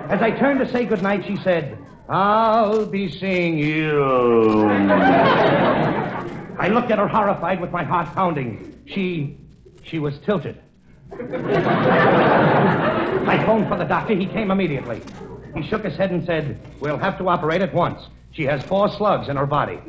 As 0.09 0.21
I 0.21 0.31
turned 0.31 0.59
to 0.59 0.71
say 0.71 0.85
goodnight, 0.85 1.25
she 1.25 1.35
said, 1.37 1.77
I'll 2.07 2.85
be 2.85 3.11
seeing 3.11 3.57
you. 3.57 4.69
I 6.59 6.67
looked 6.67 6.91
at 6.91 6.99
her 6.99 7.07
horrified 7.07 7.59
with 7.59 7.71
my 7.71 7.83
heart 7.83 8.13
pounding. 8.13 8.83
She. 8.85 9.37
she 9.83 9.97
was 9.97 10.19
tilted. 10.19 10.61
I 11.11 11.17
phoned 13.45 13.67
for 13.67 13.77
the 13.77 13.85
doctor. 13.85 14.15
He 14.15 14.27
came 14.27 14.51
immediately. 14.51 15.01
He 15.55 15.67
shook 15.67 15.83
his 15.83 15.95
head 15.95 16.11
and 16.11 16.23
said, 16.25 16.59
We'll 16.79 16.97
have 16.97 17.17
to 17.17 17.27
operate 17.27 17.61
at 17.61 17.73
once. 17.73 18.01
She 18.31 18.43
has 18.43 18.61
four 18.63 18.89
slugs 18.89 19.29
in 19.29 19.37
her 19.37 19.47
body. 19.47 19.79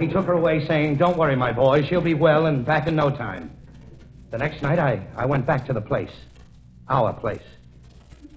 He 0.00 0.08
took 0.08 0.26
her 0.26 0.32
away, 0.32 0.66
saying, 0.66 0.96
Don't 0.96 1.16
worry, 1.16 1.36
my 1.36 1.52
boy. 1.52 1.84
She'll 1.84 2.00
be 2.00 2.14
well 2.14 2.46
and 2.46 2.64
back 2.64 2.88
in 2.88 2.96
no 2.96 3.10
time. 3.10 3.56
The 4.30 4.38
next 4.38 4.62
night, 4.62 4.80
I, 4.80 5.06
I 5.16 5.26
went 5.26 5.46
back 5.46 5.66
to 5.66 5.72
the 5.72 5.80
place. 5.80 6.10
Our 6.88 7.12
place. 7.12 7.42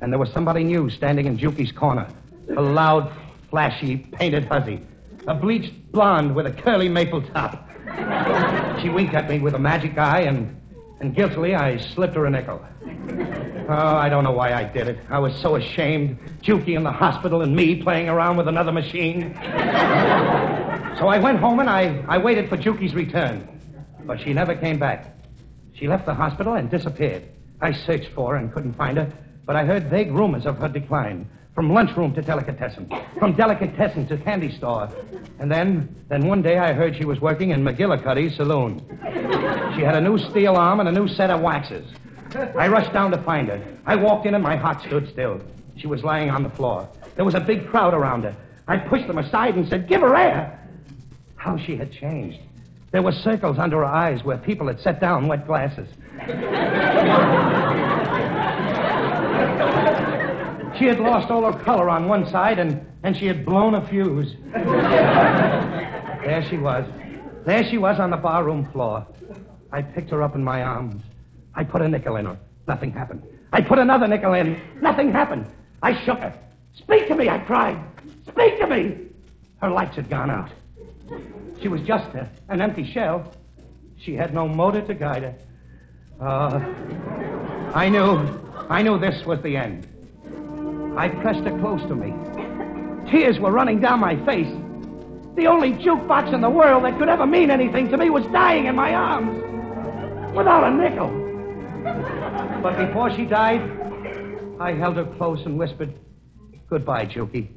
And 0.01 0.11
there 0.11 0.19
was 0.19 0.31
somebody 0.31 0.63
new 0.63 0.89
standing 0.89 1.27
in 1.27 1.37
Juki's 1.37 1.71
corner. 1.71 2.07
A 2.57 2.61
loud, 2.61 3.13
flashy, 3.49 3.97
painted 3.97 4.45
hussy. 4.45 4.81
A 5.27 5.35
bleached 5.35 5.91
blonde 5.91 6.35
with 6.35 6.47
a 6.47 6.51
curly 6.51 6.89
maple 6.89 7.21
top. 7.21 7.69
She 8.81 8.89
winked 8.89 9.13
at 9.13 9.29
me 9.29 9.39
with 9.39 9.53
a 9.53 9.59
magic 9.59 9.97
eye, 9.97 10.21
and, 10.21 10.59
and 10.99 11.15
guiltily 11.15 11.53
I 11.53 11.77
slipped 11.77 12.15
her 12.15 12.25
a 12.25 12.31
nickel. 12.31 12.65
Oh, 13.69 13.95
I 13.95 14.09
don't 14.09 14.23
know 14.23 14.31
why 14.31 14.53
I 14.53 14.63
did 14.63 14.87
it. 14.87 14.97
I 15.09 15.19
was 15.19 15.35
so 15.39 15.55
ashamed. 15.55 16.17
Juki 16.41 16.75
in 16.75 16.83
the 16.83 16.91
hospital 16.91 17.43
and 17.43 17.55
me 17.55 17.81
playing 17.81 18.09
around 18.09 18.37
with 18.37 18.47
another 18.47 18.71
machine. 18.71 19.33
so 20.97 21.07
I 21.07 21.19
went 21.21 21.39
home 21.39 21.59
and 21.59 21.69
I, 21.69 22.03
I 22.07 22.17
waited 22.17 22.49
for 22.49 22.57
Juki's 22.57 22.95
return. 22.95 23.47
But 24.05 24.19
she 24.19 24.33
never 24.33 24.55
came 24.55 24.79
back. 24.79 25.15
She 25.73 25.87
left 25.87 26.07
the 26.07 26.13
hospital 26.13 26.55
and 26.55 26.71
disappeared. 26.71 27.23
I 27.61 27.71
searched 27.71 28.09
for 28.15 28.31
her 28.31 28.37
and 28.37 28.51
couldn't 28.51 28.73
find 28.73 28.97
her, 28.97 29.13
but 29.45 29.55
I 29.55 29.65
heard 29.65 29.89
vague 29.89 30.11
rumors 30.11 30.45
of 30.45 30.57
her 30.57 30.69
decline. 30.69 31.29
From 31.53 31.73
lunchroom 31.73 32.13
to 32.13 32.21
delicatessen. 32.21 32.89
From 33.19 33.33
delicatessen 33.35 34.07
to 34.07 34.17
candy 34.17 34.55
store. 34.55 34.89
And 35.39 35.51
then, 35.51 35.93
then 36.07 36.25
one 36.27 36.41
day 36.41 36.57
I 36.57 36.71
heard 36.71 36.95
she 36.95 37.03
was 37.03 37.19
working 37.19 37.49
in 37.49 37.61
McGillicuddy's 37.61 38.37
saloon. 38.37 38.79
She 39.75 39.81
had 39.81 39.95
a 39.95 40.01
new 40.01 40.17
steel 40.17 40.55
arm 40.55 40.79
and 40.79 40.87
a 40.87 40.91
new 40.91 41.09
set 41.09 41.29
of 41.29 41.41
waxes. 41.41 41.85
I 42.57 42.69
rushed 42.69 42.93
down 42.93 43.11
to 43.11 43.21
find 43.23 43.49
her. 43.49 43.61
I 43.85 43.97
walked 43.97 44.25
in 44.25 44.33
and 44.33 44.43
my 44.43 44.55
heart 44.55 44.81
stood 44.81 45.09
still. 45.09 45.41
She 45.75 45.87
was 45.87 46.03
lying 46.03 46.29
on 46.29 46.43
the 46.43 46.49
floor. 46.49 46.87
There 47.15 47.25
was 47.25 47.35
a 47.35 47.41
big 47.41 47.67
crowd 47.67 47.93
around 47.93 48.23
her. 48.23 48.35
I 48.67 48.77
pushed 48.77 49.07
them 49.07 49.17
aside 49.17 49.55
and 49.55 49.67
said, 49.67 49.89
Give 49.89 50.01
her 50.01 50.15
air. 50.15 50.57
How 51.35 51.57
she 51.57 51.75
had 51.75 51.91
changed. 51.91 52.39
There 52.91 53.01
were 53.01 53.11
circles 53.11 53.57
under 53.57 53.77
her 53.77 53.85
eyes 53.85 54.23
where 54.23 54.37
people 54.37 54.67
had 54.67 54.79
set 54.79 55.01
down 55.01 55.27
wet 55.27 55.47
glasses. 55.47 55.89
She 60.81 60.87
had 60.87 60.99
lost 60.99 61.29
all 61.29 61.43
her 61.43 61.59
color 61.63 61.91
on 61.91 62.07
one 62.07 62.27
side 62.27 62.57
and, 62.57 62.83
and 63.03 63.15
she 63.15 63.27
had 63.27 63.45
blown 63.45 63.75
a 63.75 63.87
fuse. 63.87 64.35
there 64.51 66.43
she 66.49 66.57
was. 66.57 66.83
There 67.45 67.63
she 67.69 67.77
was 67.77 67.99
on 67.99 68.09
the 68.09 68.17
barroom 68.17 68.67
floor. 68.71 69.05
I 69.71 69.83
picked 69.83 70.09
her 70.09 70.23
up 70.23 70.33
in 70.33 70.43
my 70.43 70.63
arms. 70.63 71.03
I 71.53 71.65
put 71.65 71.83
a 71.83 71.87
nickel 71.87 72.15
in 72.15 72.25
her. 72.25 72.39
Nothing 72.67 72.91
happened. 72.91 73.21
I 73.53 73.61
put 73.61 73.77
another 73.77 74.07
nickel 74.07 74.33
in. 74.33 74.59
Nothing 74.81 75.11
happened. 75.11 75.45
I 75.83 76.03
shook 76.03 76.17
her. 76.17 76.33
Speak 76.73 77.07
to 77.09 77.15
me, 77.15 77.29
I 77.29 77.37
cried. 77.37 77.79
Speak 78.27 78.59
to 78.59 78.65
me. 78.65 78.97
Her 79.61 79.69
lights 79.69 79.97
had 79.97 80.09
gone 80.09 80.31
out. 80.31 80.49
She 81.61 81.67
was 81.67 81.81
just 81.81 82.07
a, 82.15 82.27
an 82.49 82.59
empty 82.59 82.91
shell. 82.91 83.31
She 83.99 84.15
had 84.15 84.33
no 84.33 84.47
motor 84.47 84.81
to 84.81 84.95
guide 84.95 85.21
her. 85.21 85.35
Uh, 86.19 86.59
I 87.75 87.87
knew, 87.87 88.17
I 88.67 88.81
knew 88.81 88.97
this 88.97 89.23
was 89.27 89.39
the 89.43 89.55
end. 89.55 89.87
I 90.97 91.09
pressed 91.09 91.43
her 91.45 91.57
close 91.59 91.81
to 91.83 91.95
me. 91.95 92.13
Tears 93.09 93.39
were 93.39 93.51
running 93.51 93.79
down 93.79 93.99
my 93.99 94.15
face. 94.25 94.51
The 95.35 95.47
only 95.47 95.73
jukebox 95.73 96.33
in 96.33 96.41
the 96.41 96.49
world 96.49 96.83
that 96.83 96.97
could 96.99 97.09
ever 97.09 97.25
mean 97.25 97.49
anything 97.49 97.89
to 97.89 97.97
me 97.97 98.09
was 98.09 98.25
dying 98.27 98.65
in 98.65 98.75
my 98.75 98.93
arms. 98.93 99.41
Without 100.35 100.63
a 100.63 100.71
nickel. 100.75 101.09
But 102.61 102.77
before 102.77 103.09
she 103.11 103.25
died, 103.25 103.61
I 104.59 104.73
held 104.73 104.97
her 104.97 105.05
close 105.17 105.45
and 105.45 105.57
whispered, 105.57 105.93
Goodbye, 106.69 107.05
Juki. 107.05 107.47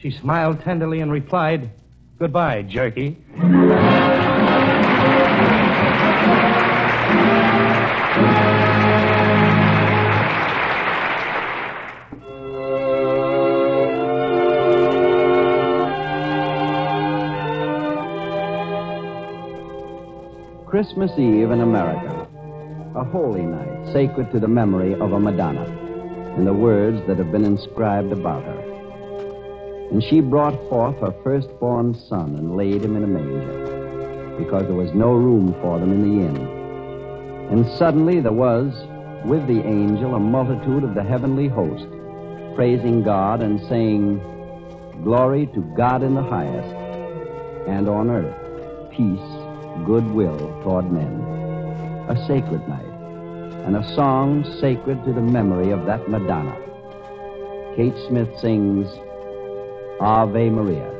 She 0.00 0.10
smiled 0.10 0.60
tenderly 0.60 1.00
and 1.00 1.10
replied, 1.12 1.70
Goodbye, 2.18 2.62
Jerky. 2.62 3.16
Christmas 20.78 21.10
Eve 21.18 21.50
in 21.50 21.60
America. 21.60 22.28
A 22.94 23.02
holy 23.02 23.42
night, 23.42 23.92
sacred 23.92 24.30
to 24.30 24.38
the 24.38 24.46
memory 24.46 24.94
of 24.94 25.12
a 25.12 25.18
Madonna 25.18 25.64
and 26.36 26.46
the 26.46 26.52
words 26.52 27.04
that 27.08 27.18
have 27.18 27.32
been 27.32 27.44
inscribed 27.44 28.12
about 28.12 28.44
her. 28.44 29.88
And 29.90 30.00
she 30.04 30.20
brought 30.20 30.54
forth 30.68 30.96
her 31.00 31.12
firstborn 31.24 31.96
son 32.08 32.36
and 32.36 32.56
laid 32.56 32.84
him 32.84 32.94
in 32.94 33.02
a 33.02 33.08
manger, 33.08 34.36
because 34.38 34.68
there 34.68 34.76
was 34.76 34.94
no 34.94 35.14
room 35.14 35.52
for 35.60 35.80
them 35.80 35.90
in 35.90 36.02
the 36.02 36.24
inn. 36.28 37.48
And 37.50 37.66
suddenly 37.76 38.20
there 38.20 38.30
was, 38.30 38.72
with 39.24 39.48
the 39.48 39.60
angel, 39.66 40.14
a 40.14 40.20
multitude 40.20 40.84
of 40.84 40.94
the 40.94 41.02
heavenly 41.02 41.48
host, 41.48 41.88
praising 42.54 43.02
God 43.02 43.42
and 43.42 43.58
saying, 43.68 44.20
Glory 45.02 45.48
to 45.54 45.60
God 45.76 46.04
in 46.04 46.14
the 46.14 46.22
highest, 46.22 46.72
and 47.66 47.88
on 47.88 48.10
earth, 48.10 48.92
peace 48.92 49.37
goodwill 49.84 50.38
toward 50.62 50.90
men. 50.90 51.20
A 52.08 52.16
sacred 52.26 52.66
night, 52.68 52.84
and 53.66 53.76
a 53.76 53.94
song 53.94 54.44
sacred 54.60 55.04
to 55.04 55.12
the 55.12 55.20
memory 55.20 55.70
of 55.70 55.84
that 55.86 56.08
Madonna. 56.08 56.56
Kate 57.76 57.96
Smith 58.08 58.28
sings 58.38 58.88
Ave 60.00 60.50
Maria. 60.50 60.97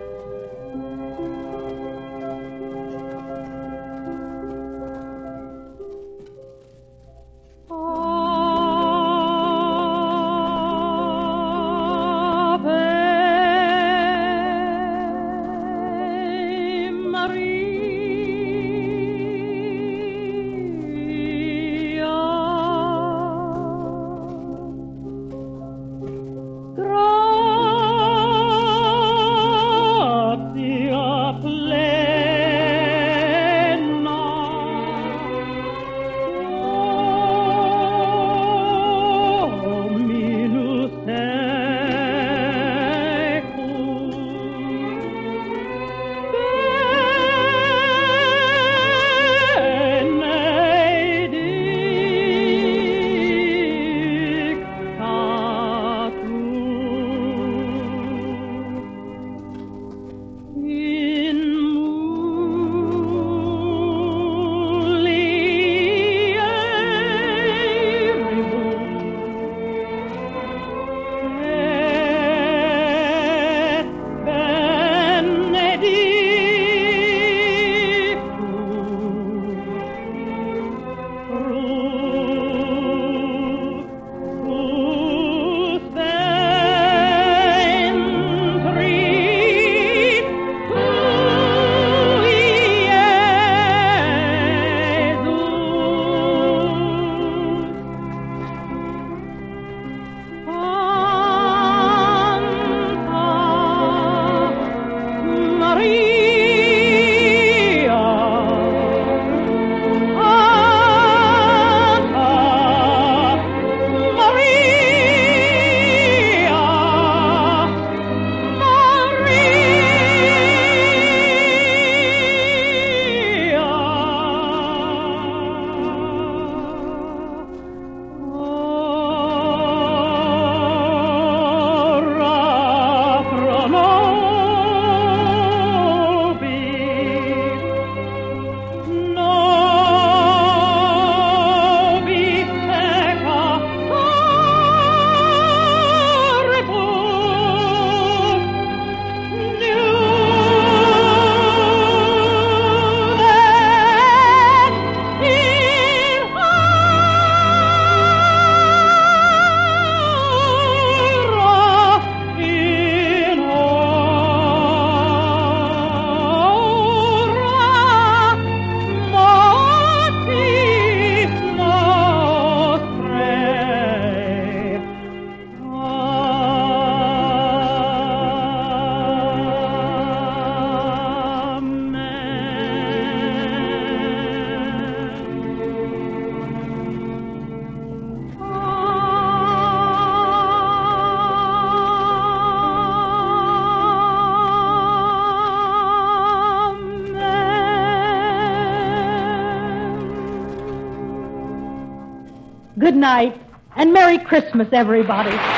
Night, 202.95 203.41
and 203.77 203.93
Merry 203.93 204.19
Christmas, 204.19 204.69
everybody. 204.73 205.58